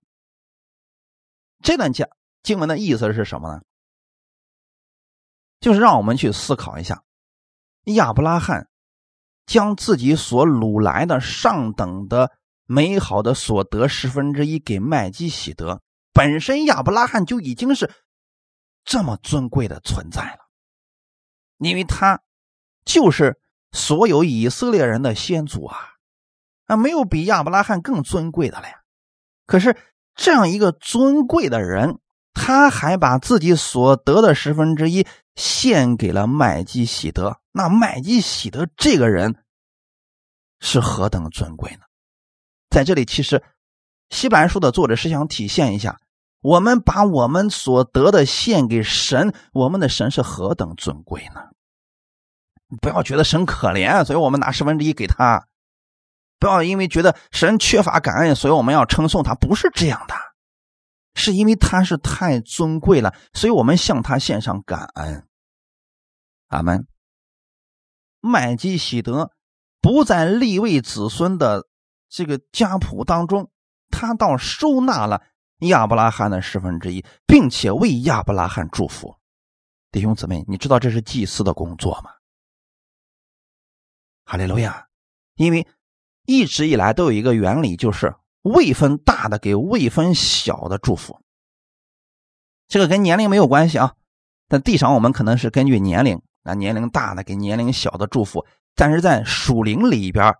[1.64, 2.08] 这段讲。
[2.44, 3.60] 经文的意思是什么呢？
[5.60, 7.02] 就是让我们去思考一下，
[7.84, 8.68] 亚伯拉罕
[9.46, 12.30] 将自己所掳来的上等的
[12.64, 17.90] 美好的所得十分之一给麦基喜德，本身亚伯拉罕就已经是
[18.84, 20.38] 这么尊贵的存在了，
[21.58, 22.22] 因为他
[22.84, 23.40] 就是
[23.72, 25.76] 所有以色列人的先祖啊，
[26.66, 28.82] 啊，没有比亚伯拉罕更尊贵的了呀。
[29.46, 29.76] 可是
[30.14, 31.98] 这样一个尊贵的人。
[32.34, 37.38] 他还把自己所得的十分之一献给了麦基喜德。
[37.52, 39.36] 那麦基喜德这个人
[40.60, 41.80] 是何等尊贵呢？
[42.70, 43.42] 在这里，其实
[44.10, 45.98] 希伯来书的作者是想体现一下：
[46.40, 51.42] 我们把我们所得的献给神，我们的神是何等尊贵呢？
[52.80, 55.44] 不要觉得神可怜，所以我们拿十分之一给他；
[56.38, 59.34] 不要因为觉得神缺乏感恩，所以我们要称颂他。
[59.34, 60.14] 不是这样的。
[61.14, 65.28] 是因为他是太尊贵了，所以我们向他献上感恩。
[66.48, 66.86] 阿门。
[68.20, 69.32] 麦基喜德
[69.80, 71.66] 不在立位子孙的
[72.08, 73.50] 这个家谱当中，
[73.90, 75.22] 他倒收纳了
[75.58, 79.16] 亚伯拉罕的十分之一，并且为亚伯拉罕祝福。
[79.90, 82.10] 弟兄姊妹，你知道这是祭司的工作吗？
[84.24, 84.86] 哈利路亚！
[85.34, 85.66] 因为
[86.24, 88.14] 一直以来都有一个原理，就是。
[88.42, 91.20] 未分大的给未分小的祝福，
[92.68, 93.94] 这个跟年龄没有关系啊。
[94.48, 100.36] 在地上我们可能是根据年龄，啊年龄大的给年龄小的祝福，但是在属灵里边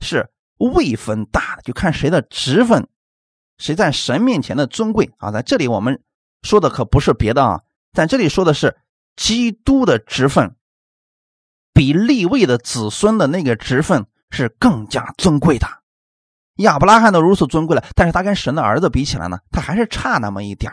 [0.00, 2.88] 是未分大的，就看谁的职分，
[3.58, 5.30] 谁在神面前的尊贵啊。
[5.30, 6.02] 在这里我们
[6.42, 8.78] 说的可不是别的啊，在这里说的是
[9.14, 10.56] 基督的职分，
[11.74, 15.68] 比立位的子孙的那个职分是更加尊贵的。
[16.56, 20.72] 亚伯拉罕都如此尊贵了，但是他跟神的儿子比起来呢，他还是差那么一点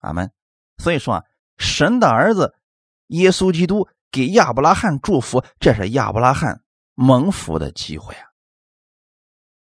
[0.00, 0.32] 阿门。
[0.78, 1.24] 所以说啊，
[1.58, 2.54] 神的儿子
[3.08, 6.62] 耶稣基督给亚伯拉罕祝福，这是亚伯拉罕
[6.94, 8.26] 蒙福的机会啊！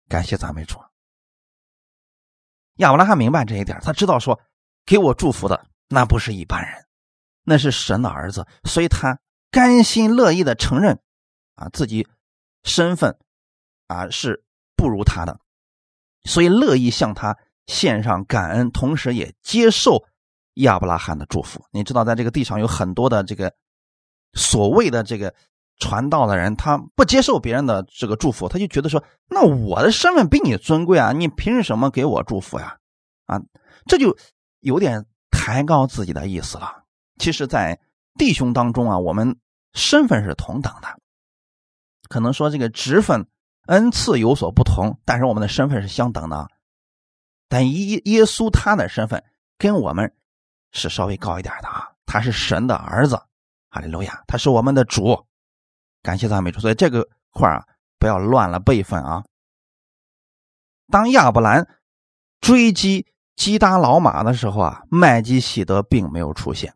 [0.10, 0.80] 感谢赞美主。
[2.78, 4.41] 亚伯拉罕明白这一点，他知道说
[4.86, 6.86] 给我祝福的那不是一般人，
[7.43, 9.19] 那是神的儿子，所以他
[9.51, 10.99] 甘心乐意的承认
[11.54, 12.08] 啊自己
[12.63, 13.17] 身份
[13.88, 14.43] 啊是。
[14.76, 15.40] 不如他的，
[16.24, 20.04] 所以乐意向他献上感恩，同时也接受
[20.56, 21.66] 亚伯拉罕的祝福。
[21.72, 23.54] 你知道，在这个地上有很多的这个
[24.34, 25.34] 所谓的这个
[25.80, 32.78] 传道的人，他不接受别人的这个祝福，他就觉得说：“那我的身份比你尊贵啊，你凭什么给我祝福呀？”
[33.26, 33.42] 啊，
[33.88, 34.16] 这就
[34.60, 36.84] 有点抬高自己的意思了。
[37.18, 37.80] 其实，在
[38.18, 39.38] 弟兄当中啊，我们
[39.74, 40.88] 身份是同等的，
[42.08, 43.28] 可能说这个职分。
[43.67, 46.47] 恩赐有所不同，但是我们的身份是相等的。
[47.47, 49.23] 但耶耶稣他的身份
[49.58, 50.13] 跟我们
[50.71, 53.15] 是稍微高一点的啊，他是神的儿子，
[53.69, 55.25] 哈利路亚，他是我们的主，
[56.01, 56.60] 感谢赞美主。
[56.60, 57.65] 所以这个块啊，
[57.99, 59.23] 不要乱了辈分啊。
[60.91, 61.67] 当亚伯兰
[62.41, 66.76] 追击基达老马的时候啊，麦基喜德并没有出现，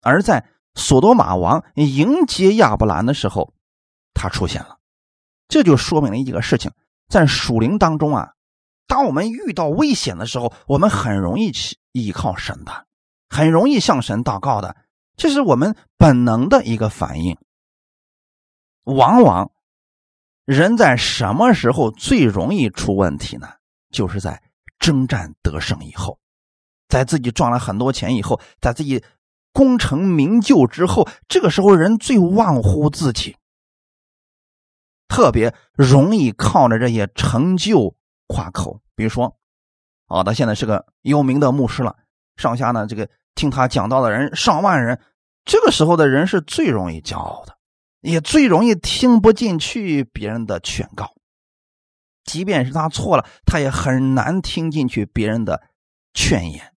[0.00, 3.52] 而在索多玛王迎接亚伯兰的时候，
[4.14, 4.79] 他出现了。
[5.50, 6.70] 这就说明了一个事情，
[7.08, 8.30] 在属灵当中啊，
[8.86, 12.86] 当我们遇到危险的时候，我们很容易去依靠神的，
[13.28, 14.76] 很容易向神祷告的，
[15.16, 17.36] 这是我们本能的一个反应。
[18.84, 19.50] 往往
[20.46, 23.48] 人在什么时候最容易出问题呢？
[23.90, 24.40] 就是在
[24.78, 26.18] 征战得胜以后，
[26.88, 29.04] 在自己赚了很多钱以后，在自己
[29.52, 33.36] 功成名就之后，这个时候人最忘乎自己。
[35.10, 37.94] 特别容易靠着这些成就
[38.28, 39.36] 夸口，比如说，
[40.06, 41.96] 哦，他现在是个有名的牧师了，
[42.36, 45.00] 上下呢这个听他讲道的人上万人，
[45.44, 47.58] 这个时候的人是最容易骄傲的，
[48.00, 51.12] 也最容易听不进去别人的劝告。
[52.22, 55.60] 即便是他错了，他也很难听进去别人的
[56.14, 56.72] 劝言。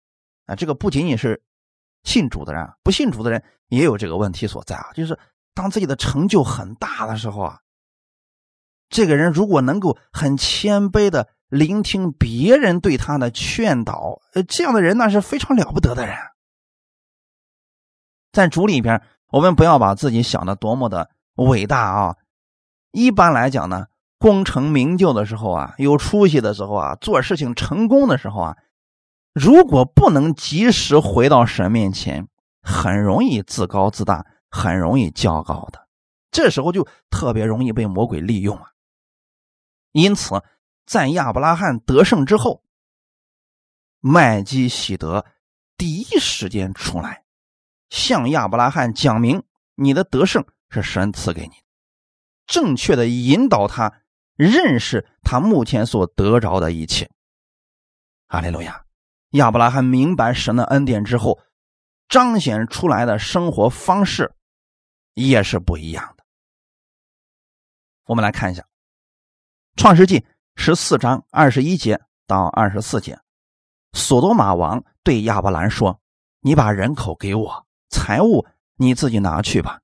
[0.45, 1.43] 啊，这个不仅仅是
[2.03, 4.91] 信主的人，不信主的人也有这个问题所在啊。
[4.93, 5.19] 就是
[5.53, 7.59] 当自己的成就很大的时候啊，
[8.91, 16.15] 这个人如果能够很谦卑的聆听别人对他的劝导，呃，这样的人那是非常了不得的人。
[18.31, 22.17] 在主里边，我们不要把自己想的多么的伟大啊。
[22.91, 23.87] 一般来讲呢。
[24.21, 28.57] 功成名就的时候啊，有出息的时候啊，做事情成功的时候啊，
[29.33, 32.27] 如果不能及时回到神面前，
[32.61, 35.87] 很容易自高自大，很容易骄傲的。
[36.29, 38.65] 这时候就特别容易被魔鬼利用啊。
[39.91, 40.43] 因此，
[40.85, 42.63] 在亚伯拉罕得胜之后，
[43.99, 45.25] 麦基喜德
[45.77, 47.23] 第一时间出来，
[47.89, 49.43] 向亚伯拉罕讲明
[49.75, 51.63] 你的得胜是神赐给你的，
[52.45, 54.01] 正确的引导他。
[54.37, 57.11] 认识他目前所得着的一切，
[58.27, 58.85] 阿利路亚！
[59.31, 61.39] 亚伯拉罕明白神的恩典之后，
[62.07, 64.33] 彰显出来的生活方式
[65.13, 66.25] 也是不一样的。
[68.05, 68.63] 我们来看一下
[69.75, 70.19] 《创世纪》
[70.55, 73.19] 十四章二十一节到二十四节，
[73.93, 75.99] 索多玛王对亚伯兰说
[76.41, 78.45] ：“你把人口给我，财物
[78.77, 79.79] 你自己拿去吧。”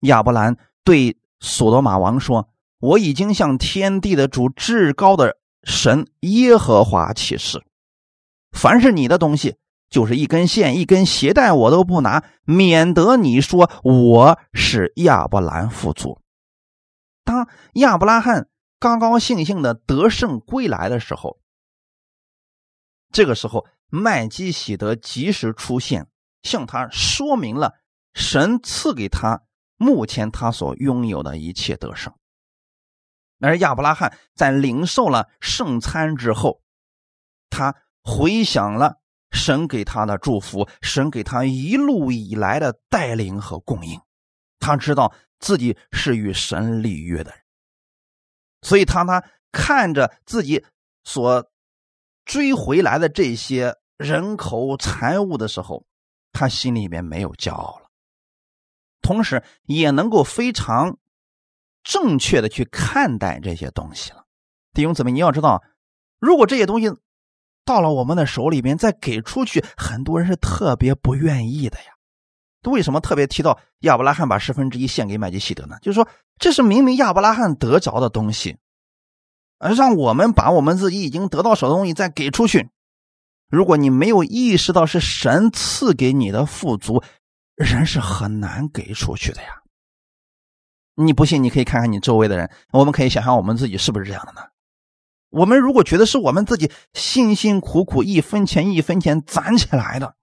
[0.00, 2.48] 亚伯兰对索多玛王说。
[2.78, 7.64] 我已经向天地的主至高的神耶和华起誓，
[8.52, 9.56] 凡是你的东西，
[9.88, 16.20] 就是一根线、一根鞋带，我都不拿，免得你说我是亚伯兰富足。
[17.24, 18.46] 当亚伯拉罕
[18.78, 21.40] 高高兴兴的得胜归来的时候，
[23.10, 26.08] 这个时候麦基喜德及时出现，
[26.42, 27.74] 向他说明了
[28.14, 29.42] 神赐给他
[29.76, 32.14] 目前他所拥有的一切得胜。
[33.40, 36.62] 而亚伯拉罕在领受了圣餐之后，
[37.50, 39.00] 他回想了
[39.30, 44.00] 神给他的祝福，神给他一路以来的带领和供应，
[44.58, 47.40] 他知道自己是与神立约的人，
[48.66, 50.64] 所以当他看着自己
[51.04, 51.48] 所
[52.24, 55.86] 追回来的这些人口财物的时候，
[56.32, 57.88] 他心里面没有骄傲了，
[59.00, 60.98] 同时也能够非常。
[61.88, 64.24] 正确的去看待这些东西了，
[64.72, 65.62] 弟兄姊妹，你要知道，
[66.18, 66.90] 如果这些东西
[67.64, 71.95] 到了我们的手里边再给出去，很多人是特别不愿意的呀。
[72.70, 75.76] 为什么特别提到亚伯拉罕把十分之一献给麦基希德呢？
[75.82, 76.08] 就是说，
[76.38, 78.56] 这是明明亚伯拉罕得着的东西，
[79.58, 82.68] 而让我们把我们自己已经得到手的东西再给出去，
[83.48, 87.02] 如果你没有意识到是神赐给你的富足，
[87.54, 89.48] 人是很难给出去的呀。
[90.94, 92.50] 你不信，你可以看看你周围的人。
[92.72, 94.40] 我们可以想想我们自己是不是这样的呢？
[95.28, 100.14] 我们如果觉得是我们自己辛辛苦苦一分钱一分钱攒起来的，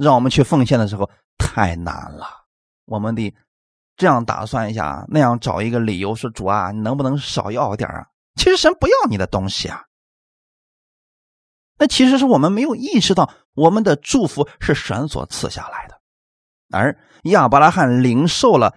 [0.00, 2.26] 让我们去奉献的时候太难了。
[2.86, 3.34] 我们得
[3.96, 9.84] 这样打算一下，那样找一个理由说：“主啊，你能不能少要点啊？”其实神不要你的东西啊。
[11.78, 16.00] 那其实是我们没有意识到，我们的祝福是神所赐下来的。
[16.70, 18.76] 而亚伯拉罕领受了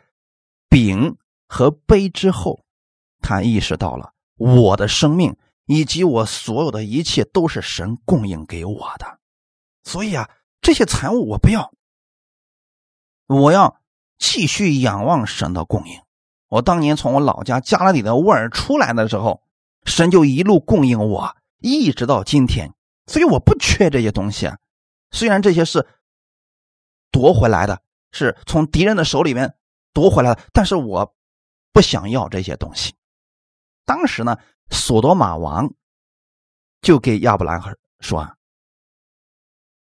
[0.69, 1.17] 饼。
[1.53, 2.63] 和杯之后，
[3.19, 9.19] 他意识到了我的生命以及我所有的一切都是神供应给我的，
[9.83, 10.29] 所以啊，
[10.61, 11.73] 这些财物我不要，
[13.27, 13.81] 我要
[14.17, 16.01] 继续仰望神的供应。
[16.47, 19.41] 我当年从我老家加拉底的沃尔出来的时候，
[19.85, 22.73] 神就一路供应我，一直到今天，
[23.07, 24.57] 所以我不缺这些东西啊。
[25.11, 25.87] 虽然这些是
[27.11, 27.81] 夺回来的，
[28.11, 29.55] 是从敌人的手里面
[29.93, 31.15] 夺回来的，但是我。
[31.73, 32.93] 不想要这些东西。
[33.85, 34.35] 当时呢，
[34.71, 35.73] 索多玛王
[36.81, 37.61] 就给亚伯兰
[38.01, 38.35] 说：“啊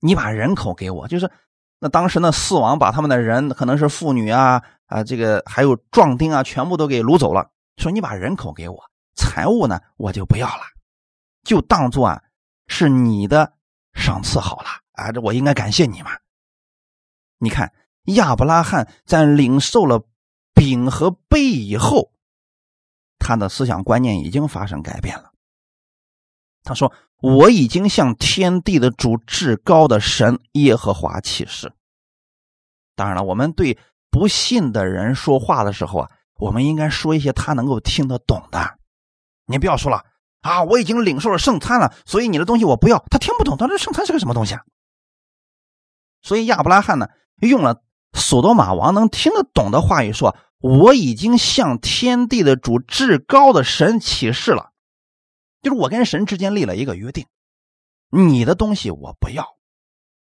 [0.02, 1.32] 你把人口给我，就是
[1.80, 7.50] 那当时呢，四王把他们的人，可能是妇女啊啊，这个还有壮丁啊，全部都给掳走了。
[7.78, 8.84] 说你把人口给我，
[9.16, 10.64] 财物呢我就不要了，
[11.44, 12.22] 就当做啊
[12.68, 13.54] 是你的
[13.94, 16.12] 赏赐好了啊，这我应该感谢你嘛。
[17.38, 17.72] 你看
[18.08, 20.06] 亚伯拉罕在领受了。”
[20.54, 22.12] 饼和杯以后，
[23.18, 25.32] 他的思想观念已经发生改变了。
[26.62, 26.92] 他说
[27.22, 31.72] ：“我已经向天地的主、至高的神耶和华起誓。”
[32.96, 33.78] 当然了，我们对
[34.10, 38.78] 不信的人说话的时候啊，我们应该说一些他能够听得懂的。
[39.46, 40.04] 你不要说了
[40.42, 43.04] 啊，我已经领受了圣餐了，所以你的东西我不要。
[43.10, 44.62] 他听不懂，他说圣餐是个什么东西啊？
[46.22, 47.08] 所以亚伯拉罕呢，
[47.42, 47.82] 用了
[48.14, 54.71] 索多玛王能听得懂的话语说：“我已经向天地的主至高的神起誓了，
[55.62, 57.28] 就是我跟神之间立了一个约定，
[58.10, 59.58] 你的东西我不要，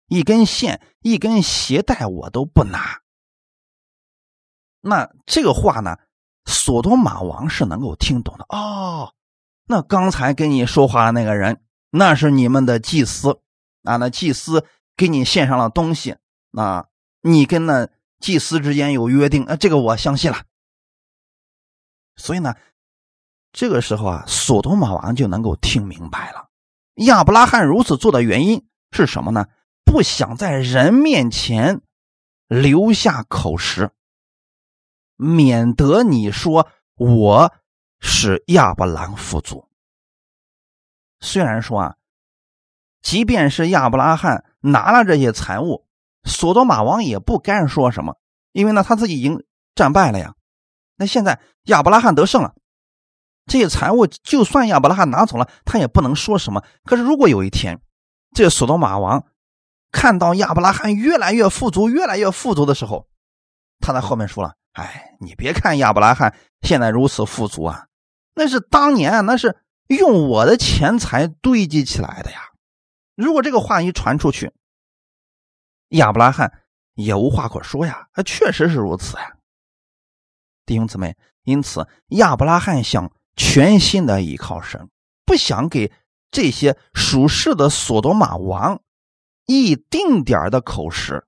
[0.07, 3.01] 一根线、一根鞋带我都不拿。”
[4.80, 5.99] 那这个话呢，
[6.45, 9.12] 索多玛王是能够听懂的哦。
[9.64, 13.41] 那刚才跟你说话的那个人，那是你们的祭司
[13.82, 14.64] 啊，那祭司
[14.97, 16.16] 给你献上了东西，
[16.51, 16.89] 那
[17.20, 20.45] 你跟那祭司之间有约定，啊，这个我相信了。
[22.16, 22.55] 所以呢，
[23.53, 26.49] 这个时候啊，索多玛王就能够听明白了，
[27.07, 29.46] 亚伯拉罕如此做的原因是什么呢？
[29.84, 31.80] 不想在人面前
[32.46, 33.90] 留下口实。
[35.16, 37.53] 免得你说我
[38.01, 39.66] 是亚伯兰父祖。
[41.20, 41.96] 虽然说啊，
[43.03, 45.86] 即便是亚伯拉罕拿了这些财物，
[46.22, 48.16] 索多玛王也不该说什么，
[48.53, 49.44] 因为呢他自己已经
[49.74, 50.34] 战败了呀。
[50.94, 52.55] 那现在亚伯拉罕得胜了，
[53.49, 56.62] 这些财物就算亚伯拉罕拿走了，他也不能说什么。
[56.84, 57.80] 可是如果有一天，
[58.32, 59.24] 这索多玛王
[59.90, 63.09] 看到亚伯拉罕越来越富足、越来越富足的时候，
[63.80, 64.55] 他在后面说了。
[64.72, 67.86] 哎，你别看亚伯拉罕现在如此富足啊，
[68.34, 69.57] 那是当年那是
[69.88, 72.51] 用我的钱财堆积起来的呀。
[73.16, 74.53] 如果这个话一传出去，
[75.88, 76.53] 亚伯拉罕
[76.94, 78.07] 也无话可说呀。
[78.12, 79.36] 他确实是如此呀，
[80.66, 81.16] 弟兄姊妹。
[81.44, 84.91] 因此，亚伯拉罕想全心的依靠神，
[85.24, 85.91] 不想给
[86.30, 88.82] 这些属世的索多玛王
[89.47, 91.26] 一丁点的口实。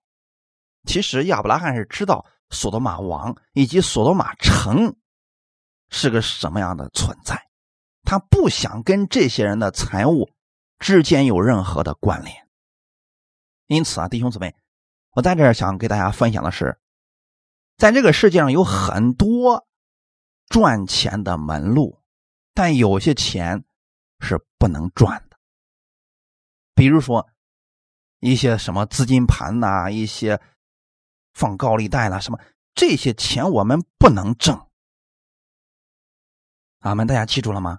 [0.84, 2.26] 其实，亚伯拉罕是知道。
[2.52, 4.96] 索多玛王以及索多玛城
[5.88, 7.46] 是个什么样的存在？
[8.02, 10.28] 他不想跟这些人的财物
[10.80, 12.48] 之间有任何的关联。
[13.68, 14.56] 因此啊，弟兄姊妹，
[15.12, 16.76] 我在这儿想给大家分享的是，
[17.76, 19.68] 在这个世界上有很多
[20.48, 21.99] 赚钱的门路，
[22.54, 23.64] 但有些钱
[24.20, 25.38] 是不能赚的。
[26.74, 27.28] 比如说
[28.20, 30.40] 一些什么资金盘呐，一些。
[31.32, 32.40] 放高利贷了什么？
[32.74, 34.66] 这些钱我们不能挣。
[36.80, 37.78] 俺们大家记住了吗？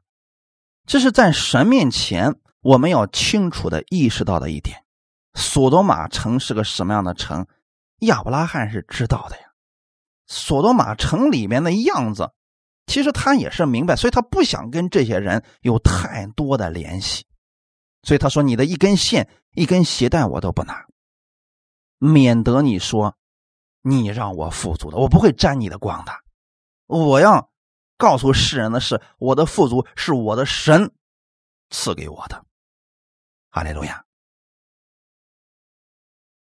[0.88, 4.86] 这是在神面前我们要清楚的意识到的一点。
[5.34, 7.46] 索多玛城是个什么样的城？
[8.00, 9.52] 亚伯拉罕是知道的呀。
[10.28, 12.32] 索多玛城里面的样子，
[12.88, 17.26] 其实他也是明白，所以他不想跟这些人有太多的联系。
[18.04, 20.86] 所以他说：“你的一根线、一根鞋带我都不拿，
[21.98, 23.16] 免得你说。”
[23.84, 26.12] 你让我富足的，我不会沾你的光的。
[26.86, 27.52] 我要
[27.98, 30.94] 告诉世人的是，我的富足是我的神
[31.72, 32.46] 赐给我的。
[33.50, 34.06] 哈利路亚。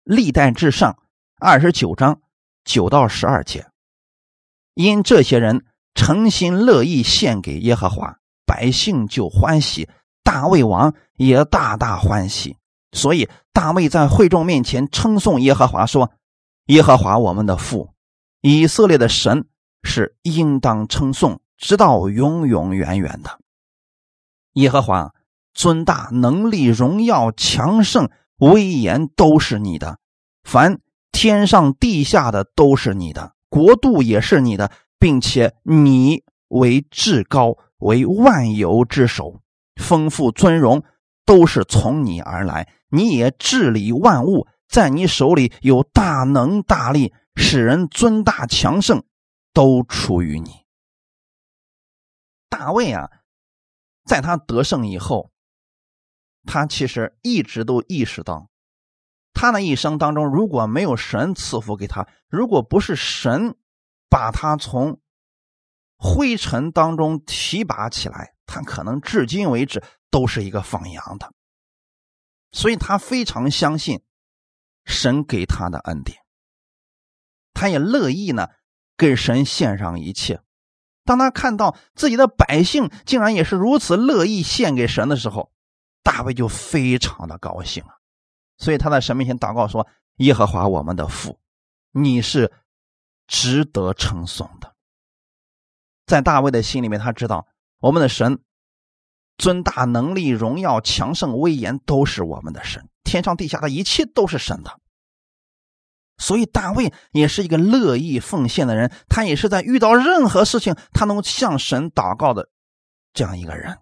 [0.03, 1.01] 历代至上
[1.39, 2.21] 二十九章
[2.65, 3.71] 九到十二节，
[4.73, 9.89] 因这些人诚心乐意献给耶和华，百姓就欢喜，
[10.23, 12.57] 大卫王也大大欢喜。
[12.93, 16.11] 所以大卫在会众面前称颂耶和华说。
[16.67, 17.91] 耶和华我们的父，
[18.39, 19.45] 以色列的神
[19.83, 23.39] 是应当称颂，直到永永远远的。
[24.53, 25.13] 耶和华
[25.53, 29.97] 尊大能力荣耀强盛威严都是你的，
[30.43, 30.79] 凡
[31.11, 34.71] 天上地下的都是你的，国度也是你的，
[35.01, 39.41] 并且你为至高，为万有之首，
[39.81, 40.83] 丰富尊荣
[41.25, 44.47] 都是从你而来，你也治理万物。
[44.67, 49.03] 在你手里有大能大力，使人尊大强盛，
[49.53, 50.51] 都出于你。
[52.47, 53.09] 大卫啊，
[54.05, 55.31] 在他得胜以后，
[56.45, 58.49] 他其实一直都意识到，
[59.33, 63.55] 他的一生当中如果没有神赐福给他，如果不是神
[64.11, 64.99] 把他从
[65.97, 69.81] 灰尘当中提拔起来，他可能至今为止
[70.11, 71.33] 都是一个放羊的。
[72.51, 74.03] 所以他非常相信。
[74.83, 76.17] 神给他的恩典，
[77.53, 78.49] 他也乐意呢，
[78.97, 80.41] 给神献上一切。
[81.05, 85.51] 当他看到自己的百姓竟然也是如此乐意献给神的时候，
[86.01, 87.99] 大卫就非常的高兴了。
[88.57, 89.87] 所以他在神面前祷告说
[90.17, 91.39] ：“耶和华我们的父，
[91.91, 92.51] 你是
[93.31, 94.75] 值得称颂的。”
[96.05, 97.47] 在大卫的心里面，他知道
[97.79, 98.43] 我们的神
[99.37, 102.89] 尊大、能力、荣耀、强盛、威严都是我们的神。
[103.05, 104.77] 天上地下的一切都是神的，
[106.17, 108.91] 所以大卫也是一个乐意奉献的人。
[109.07, 112.49] 他也是在遇到任何事情，他能向神祷告的
[113.13, 113.79] 这样一个人。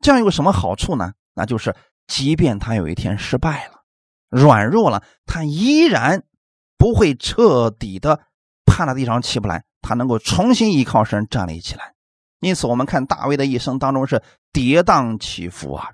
[0.00, 1.12] 这样有什么好处呢？
[1.34, 1.76] 那就是
[2.08, 3.84] 即便他有一天失败了、
[4.28, 6.24] 软弱了，他依然
[6.76, 8.26] 不会彻底的
[8.68, 11.94] 趴在地上起不来，他能够重新依靠神站立起来。
[12.40, 15.90] 因此，我们看大卫的一生当中是跌宕起伏啊，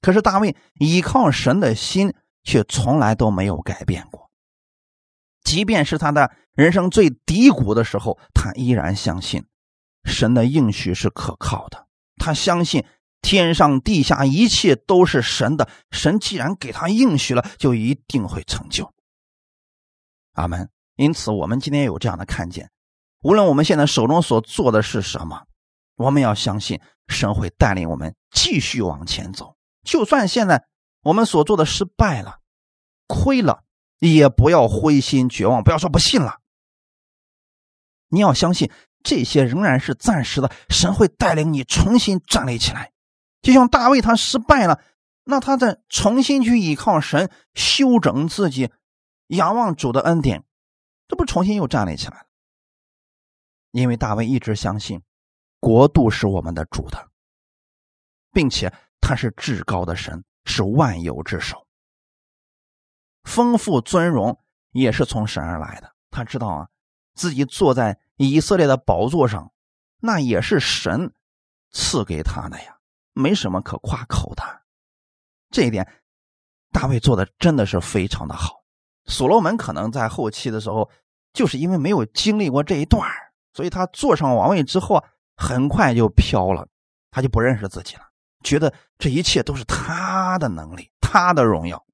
[0.00, 4.30] 可是大卫依靠神的心却从来都没有改变过。
[5.42, 9.44] 即便是他的人生最低谷的时候，他依然相信
[10.04, 11.86] 神的应许是可靠的。
[12.16, 12.86] 他相信
[13.20, 18.90] 天上地下一切都是神的，神既然给他应许了，就一定会成就。
[20.32, 20.70] 阿门。
[20.96, 22.70] 因此，我们今天有这样的看见：
[23.22, 25.44] 无论我们现在手中所做的是什么。
[25.96, 30.64] 我们要相信神会带领我们继续往前走，就算现在
[31.02, 32.40] 我们所做的失败了、
[33.06, 33.62] 亏了，
[34.00, 36.40] 也不要灰心绝望，不要说不信了。
[38.08, 38.72] 你要相信
[39.04, 42.90] 这些仍然是暂时的，神会带领你重新站立起来。
[43.40, 44.80] 就像大卫他失败了，
[45.22, 48.72] 那他在重新去依靠神，修整自己，
[49.28, 50.42] 仰望主的恩典，
[51.14, 52.26] 这不重新又站立起来了？
[53.70, 55.00] 因为大卫一直相信。
[55.60, 57.08] 国度是我们的主的，
[58.32, 61.68] 并且他是至高的神，是万有之首。
[63.22, 64.42] 丰富尊荣
[64.72, 65.94] 也是从神而来的。
[66.10, 66.68] 他知道啊，
[67.14, 69.52] 自己坐在以色列的宝座上，
[69.98, 71.14] 那也是神
[71.70, 72.78] 赐给他的呀，
[73.12, 74.42] 没什么可夸口的。
[75.50, 76.02] 这一点，
[76.72, 78.64] 大卫做的真的是非常的好。
[79.06, 80.90] 所罗门可能在后期的时候，
[81.34, 83.06] 就是因为没有经历过这一段
[83.52, 85.04] 所以他坐上王位之后啊。
[85.36, 86.68] 很快就飘了，
[87.10, 88.02] 他就不认识自己了，
[88.44, 91.84] 觉得这一切都是他的能力，他的荣耀。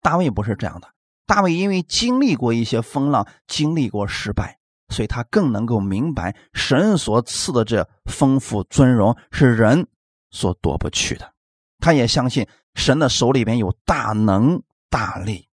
[0.00, 0.88] 大卫不是这样的，
[1.26, 4.60] 大卫因为经历过一些风浪，经历过失败，
[4.90, 9.88] 所以他更能够明白神所赐的这丰富尊荣是人
[10.30, 11.34] 所夺不去的。
[11.80, 12.46] 他也相信
[12.76, 15.48] 神的手里边有大能大力，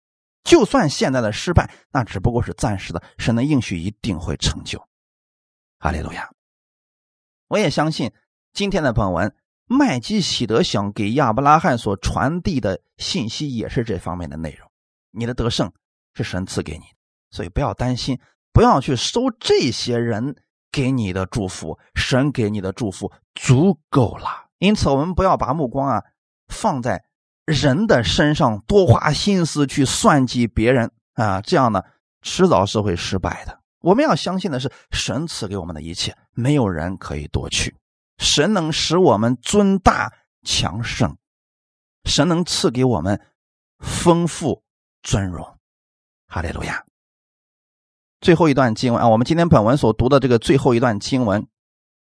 [0.47, 4.81] 就算现在的失败，那只不过是暂时的，神的应许一定会成就。
[5.77, 6.29] 哈利路亚。
[7.49, 8.13] 我也相信
[8.53, 9.35] 今天的本文，
[9.65, 14.71] 麦基喜德想给亚伯拉罕所传递的信息也是这方面的内容。
[15.11, 15.69] 你的得胜
[16.13, 16.95] 是神赐给你的，
[17.29, 18.17] 所以不要担心，
[18.53, 20.37] 不要去收这些人
[20.71, 24.47] 给你的祝福，神给你的祝福足够了。
[24.59, 26.03] 因此，我们不要把目光啊
[26.47, 27.03] 放在
[27.47, 31.81] 人的身上，多花心思去算计别人啊，这样呢，
[32.21, 33.61] 迟早是会失败的。
[33.79, 37.73] 我们要相信的是，神赐给我们的一切，没有人可以夺去。
[38.17, 40.11] 神能使我们尊大
[40.43, 41.15] 强盛，
[42.03, 43.21] 神能赐给我们
[43.79, 44.61] 丰富
[45.01, 45.57] 尊荣。
[46.27, 46.83] 哈利路亚。
[48.19, 51.47] 最后一段经文啊，我们今天本文所读的这个最后一段经文，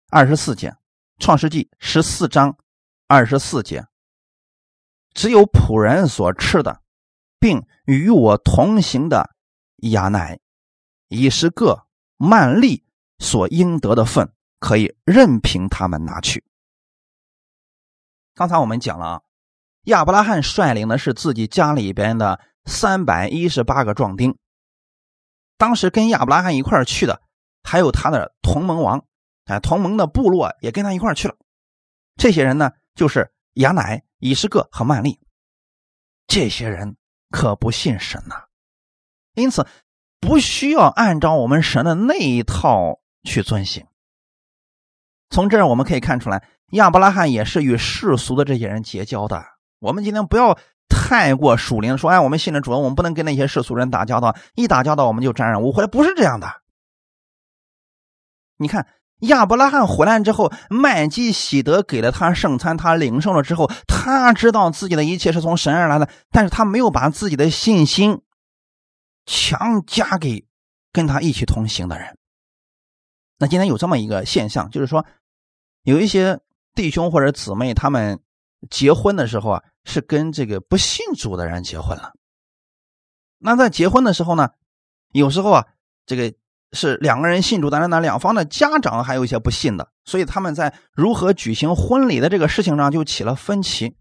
[0.09, 0.71] 二十四节，
[1.19, 2.57] 《创世纪》十四章
[3.07, 3.85] 二十四节，
[5.17, 6.83] 只有仆人所吃的，
[7.41, 9.31] 并与我同行的
[9.79, 10.39] 亚乃。
[11.09, 11.87] 以是个
[12.19, 12.85] 曼利
[13.19, 16.45] 所应得的份，可以任凭他们拿去。
[18.35, 19.23] 刚才我们讲了啊，
[19.85, 24.37] 亚伯拉罕率领的是自己家里边的三百一十八个壮丁。
[25.57, 27.23] 当时跟亚伯拉罕一块去的，
[27.63, 29.07] 还有他的同盟王，
[29.47, 31.37] 哎，同盟的部落也跟他一块去了。
[32.17, 35.21] 这些人呢，就是亚乃、以实各和曼利。
[36.27, 36.97] 这些人
[37.31, 38.45] 可不信神呐，
[39.35, 39.67] 因此。
[40.19, 43.87] 不需要按照我们神的那一套去遵行。
[45.29, 49.45] 从这儿我们可以看出来，亚伯拉罕也是与世俗的这些人结交的。
[49.79, 55.87] 我们今天不要太过属灵，说哎，我们信了主，我们不能跟那些世俗人打交道，一打交道我们就沾染污秽。
[55.87, 56.63] 不是这样的。
[58.57, 58.89] 你看
[59.21, 68.23] 亚伯拉罕回来之后，麦基喜德给了他圣餐，他领受了之后，他知道自己的一切是从神而来的，但是他没有把自己的信心。
[69.29, 70.47] 强加给
[70.93, 72.17] 跟他一起同行的人。
[73.39, 75.05] 那今天有这么一个现象，就是说，
[75.83, 76.39] 有一些
[76.77, 78.21] 弟兄或者姊妹，他们
[78.71, 82.13] 结婚的时候啊，是跟这个不信主的人结婚了。
[83.39, 84.51] 那在结婚的时候呢，
[85.11, 85.67] 有时候啊，
[86.07, 86.33] 这个
[86.73, 93.97] 是两个人信主，但是呢，两方的家长还有一些不信的，所以他们在如何举行婚礼的这个事情上就起了分歧。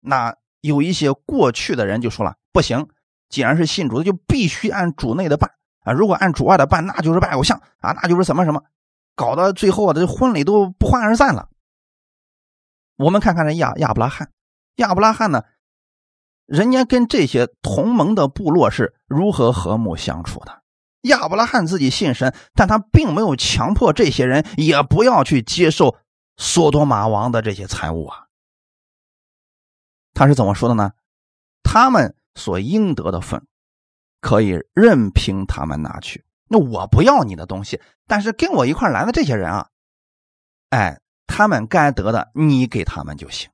[0.00, 2.88] 那有一些过去的人就说了，不行。
[3.28, 5.50] 既然是信主的，就必须按主内的办
[5.84, 5.92] 啊！
[5.92, 8.62] 如果按主外的办，那就是拜偶像啊，那就是什么什么，
[9.14, 11.50] 搞到最后啊，这婚礼都不欢而散了。
[12.96, 14.30] 我们看看这亚亚伯拉罕，
[14.76, 15.42] 亚伯拉罕呢，
[16.46, 20.62] 人家跟这些同盟的部落是如何和睦相处的？
[21.08, 25.96] 亚伯拉罕自己信神，但他并没有强迫这些人也不要去接受
[26.36, 28.26] 索多玛王的这些财物啊。
[30.14, 30.92] 他是怎么说的呢？
[31.62, 32.14] 他们。
[32.34, 33.48] 所应得的份，
[34.20, 36.24] 可以任凭他们拿去。
[36.46, 39.66] 那我不要你的东西，但是跟我一块来的这些人啊，
[40.70, 43.50] 哎，他们该得的你给他们就行。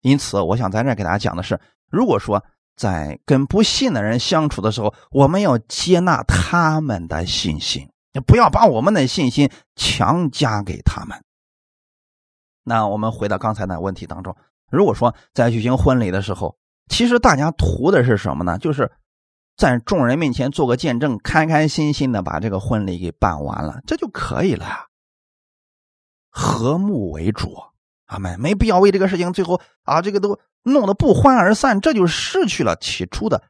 [0.00, 2.44] 因此，我想在这给大家讲的是，如果说
[2.76, 7.88] 在跟不信的人相处的时候，我们要接纳他们的信心，
[8.26, 11.18] 不要把我们的信心强加给他们。
[12.62, 14.36] 那我们回到刚才的问题当中，
[14.70, 16.56] 如果说在举行婚礼的时候，
[16.88, 18.58] 其实大家图的是什么呢？
[18.58, 18.92] 就是
[19.56, 24.86] 在众人面前做个见证，开开心心的把这个婚礼给办完了，这就可以了。
[26.28, 27.56] 和睦为主，
[28.06, 28.40] 阿门。
[28.40, 33.42] 没必要为这个事情最后啊，这个都弄得不欢而散，这就失去了起初的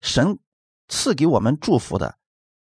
[0.00, 0.38] 神
[0.88, 2.16] 赐给我们祝福的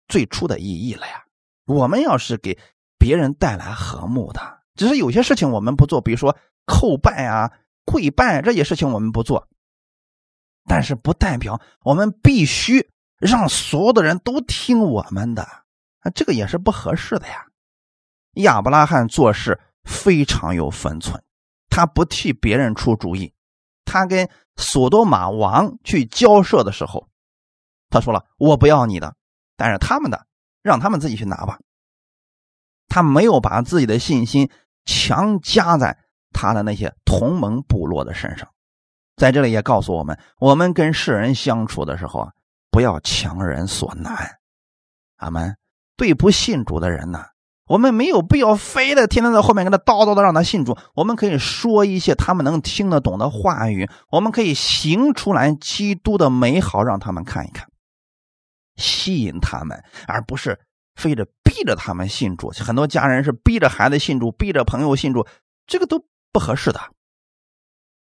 [0.08, 1.24] 最初的意义了呀。
[1.66, 2.60] 我们要是给
[2.98, 7.52] 别人带来和睦的，只是有些事情我们不做，比如说叩拜啊、
[7.86, 9.48] 跪拜这些事情我们不做。
[10.68, 15.42] 但是不代表我们必须让所有的人都听我们的
[16.02, 17.48] 啊，这个也是不合适的呀。
[18.34, 21.24] 亚伯拉罕做事非常有分寸，
[21.70, 23.34] 他不替别人出主意。
[23.86, 27.10] 他跟索多玛王去交涉的时候，
[27.90, 29.16] 他说了：“我不要你的，
[29.58, 30.28] 但是他们的
[30.62, 31.60] 让他们自己去拿吧。”
[32.88, 34.50] 他没有把自己的信心
[34.86, 35.98] 强加在
[36.32, 38.50] 他的那些同盟部落的身上。
[39.16, 42.34] 在这里也告诉我们：我们跟世人相处的时候啊，
[42.70, 44.40] 不要强人所难。
[45.18, 45.58] 阿门。
[45.98, 47.24] 对不信主的人呢，
[47.72, 50.78] 我们没有必要非得天天在后面跟他叨叨的让他信主。
[50.94, 57.66] 我们可以说一些他们能听得懂的话语，我们可以行出来基督的美好，让他们看一看，
[58.76, 60.60] 吸引他们，而不是
[60.96, 62.50] 非得逼着他们信主。
[62.50, 65.26] 很多家人是逼着孩子信主，逼着朋友信主，
[65.66, 66.04] 这个都
[66.34, 66.82] 不合适的。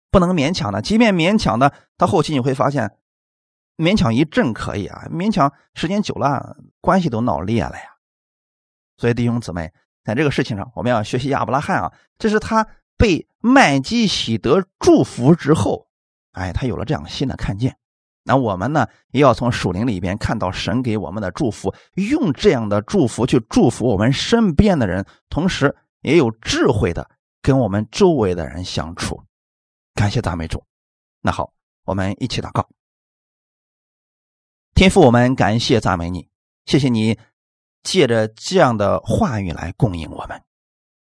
[0.09, 2.95] 不能勉强的，即便勉强的，到后期你会发现，
[3.76, 7.96] 勉强一阵可以啊，勉强时间久了，关系都闹裂了呀。
[8.97, 9.71] 所以弟兄姊妹，
[10.03, 12.67] 在这个事情上，我们要学习亚伯拉罕啊，这是他
[12.97, 15.87] 被麦基喜德祝福之后，
[16.31, 17.77] 哎，他有了这样新的看见。
[18.23, 27.09] 那我们呢，也要从属灵里边看到神给我们的祝福，用这样的祝福去祝福我们身边的人，同时也有智慧的
[27.41, 29.23] 跟我们周围的人相处。
[29.93, 30.61] 感谢赞美主，
[31.21, 31.53] 那好，
[31.85, 32.67] 我们一起祷告。
[34.75, 36.27] 天父，我们感谢赞美你，
[36.65, 37.17] 谢谢你
[37.88, 40.43] 借着这样的话语来供应我们。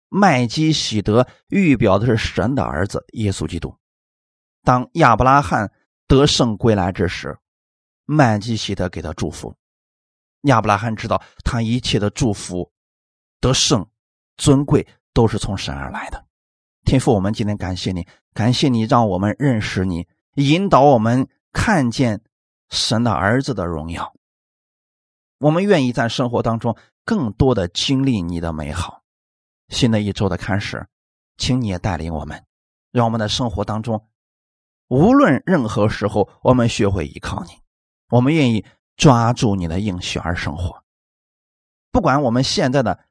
[0.09, 3.73] 麦基喜德预表的是神的儿子耶稣基督。
[4.61, 5.71] 当亚伯拉罕
[6.05, 7.37] 得胜归来之时，
[8.03, 9.55] 麦基喜德给他祝福。
[10.41, 12.69] 亚伯拉罕知道他一切的祝福、
[13.39, 13.87] 得胜、
[14.35, 16.25] 尊贵都是从神而来的。
[16.83, 22.21] 天父，我们今天感谢你，感谢你让我们认识你，引导我们看见
[22.69, 24.13] 神的儿子的荣耀。
[25.45, 29.03] 我们愿意在生活当中更多的经历你的美好。
[29.69, 30.87] 新的一周的开始，
[31.37, 32.43] 请你也带领我们，
[32.91, 34.09] 让我们的生活当中，
[34.87, 37.51] 无论任何时候，我们学会依靠你。
[38.09, 38.65] 我们愿意
[38.97, 40.83] 抓住你的应许而生活，
[41.91, 43.05] 不管我们现在的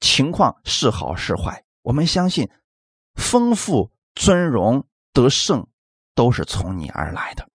[0.00, 2.50] 情况是好是坏，我们相信。
[3.14, 5.68] 丰富、尊荣、得胜，
[6.16, 7.48] 都是从你而来的。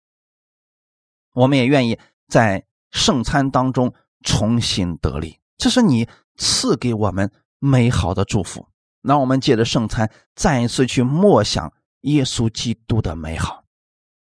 [1.33, 1.99] 我们也愿意
[2.29, 2.65] 在
[2.95, 3.93] 圣餐当中
[4.23, 7.29] 重新得力，这是你赐给我们
[7.59, 8.69] 美好的祝福。
[9.01, 13.65] 那我们借着圣餐，再一次去默想耶稣基督的美好。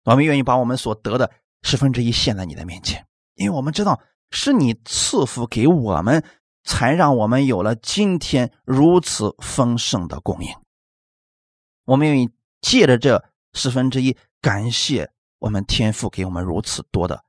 [0.04, 1.32] 我们愿意把我们所得的
[1.62, 3.04] 十分之一献在你的面前，
[3.34, 4.00] 因为我们知道
[4.30, 6.24] 是你赐福给我们，
[6.62, 10.54] 才让我们有了今天如此丰盛的供应。
[11.84, 15.10] 我们愿意借着这十分之一，感谢
[15.40, 17.24] 我们天父给我们如此多的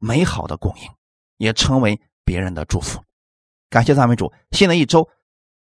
[0.00, 0.90] 美好的供应，
[1.36, 3.00] 也成为别人的祝福。
[3.68, 5.08] 感谢赞美主，新的一周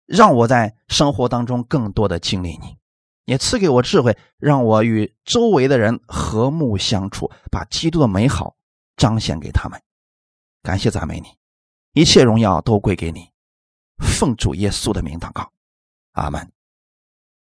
[0.08, 2.78] 让我在生活当中更多的经历你，
[3.26, 8.56] 也赐给我智慧，让我与周围的人和睦相处，把基督的美好
[8.98, 9.80] 彰显给他们。
[10.64, 11.28] 感谢赞美你，
[11.92, 13.30] 一切荣耀都归给你。
[14.00, 15.52] 奉主耶稣的名祷告，
[16.14, 16.52] 阿门。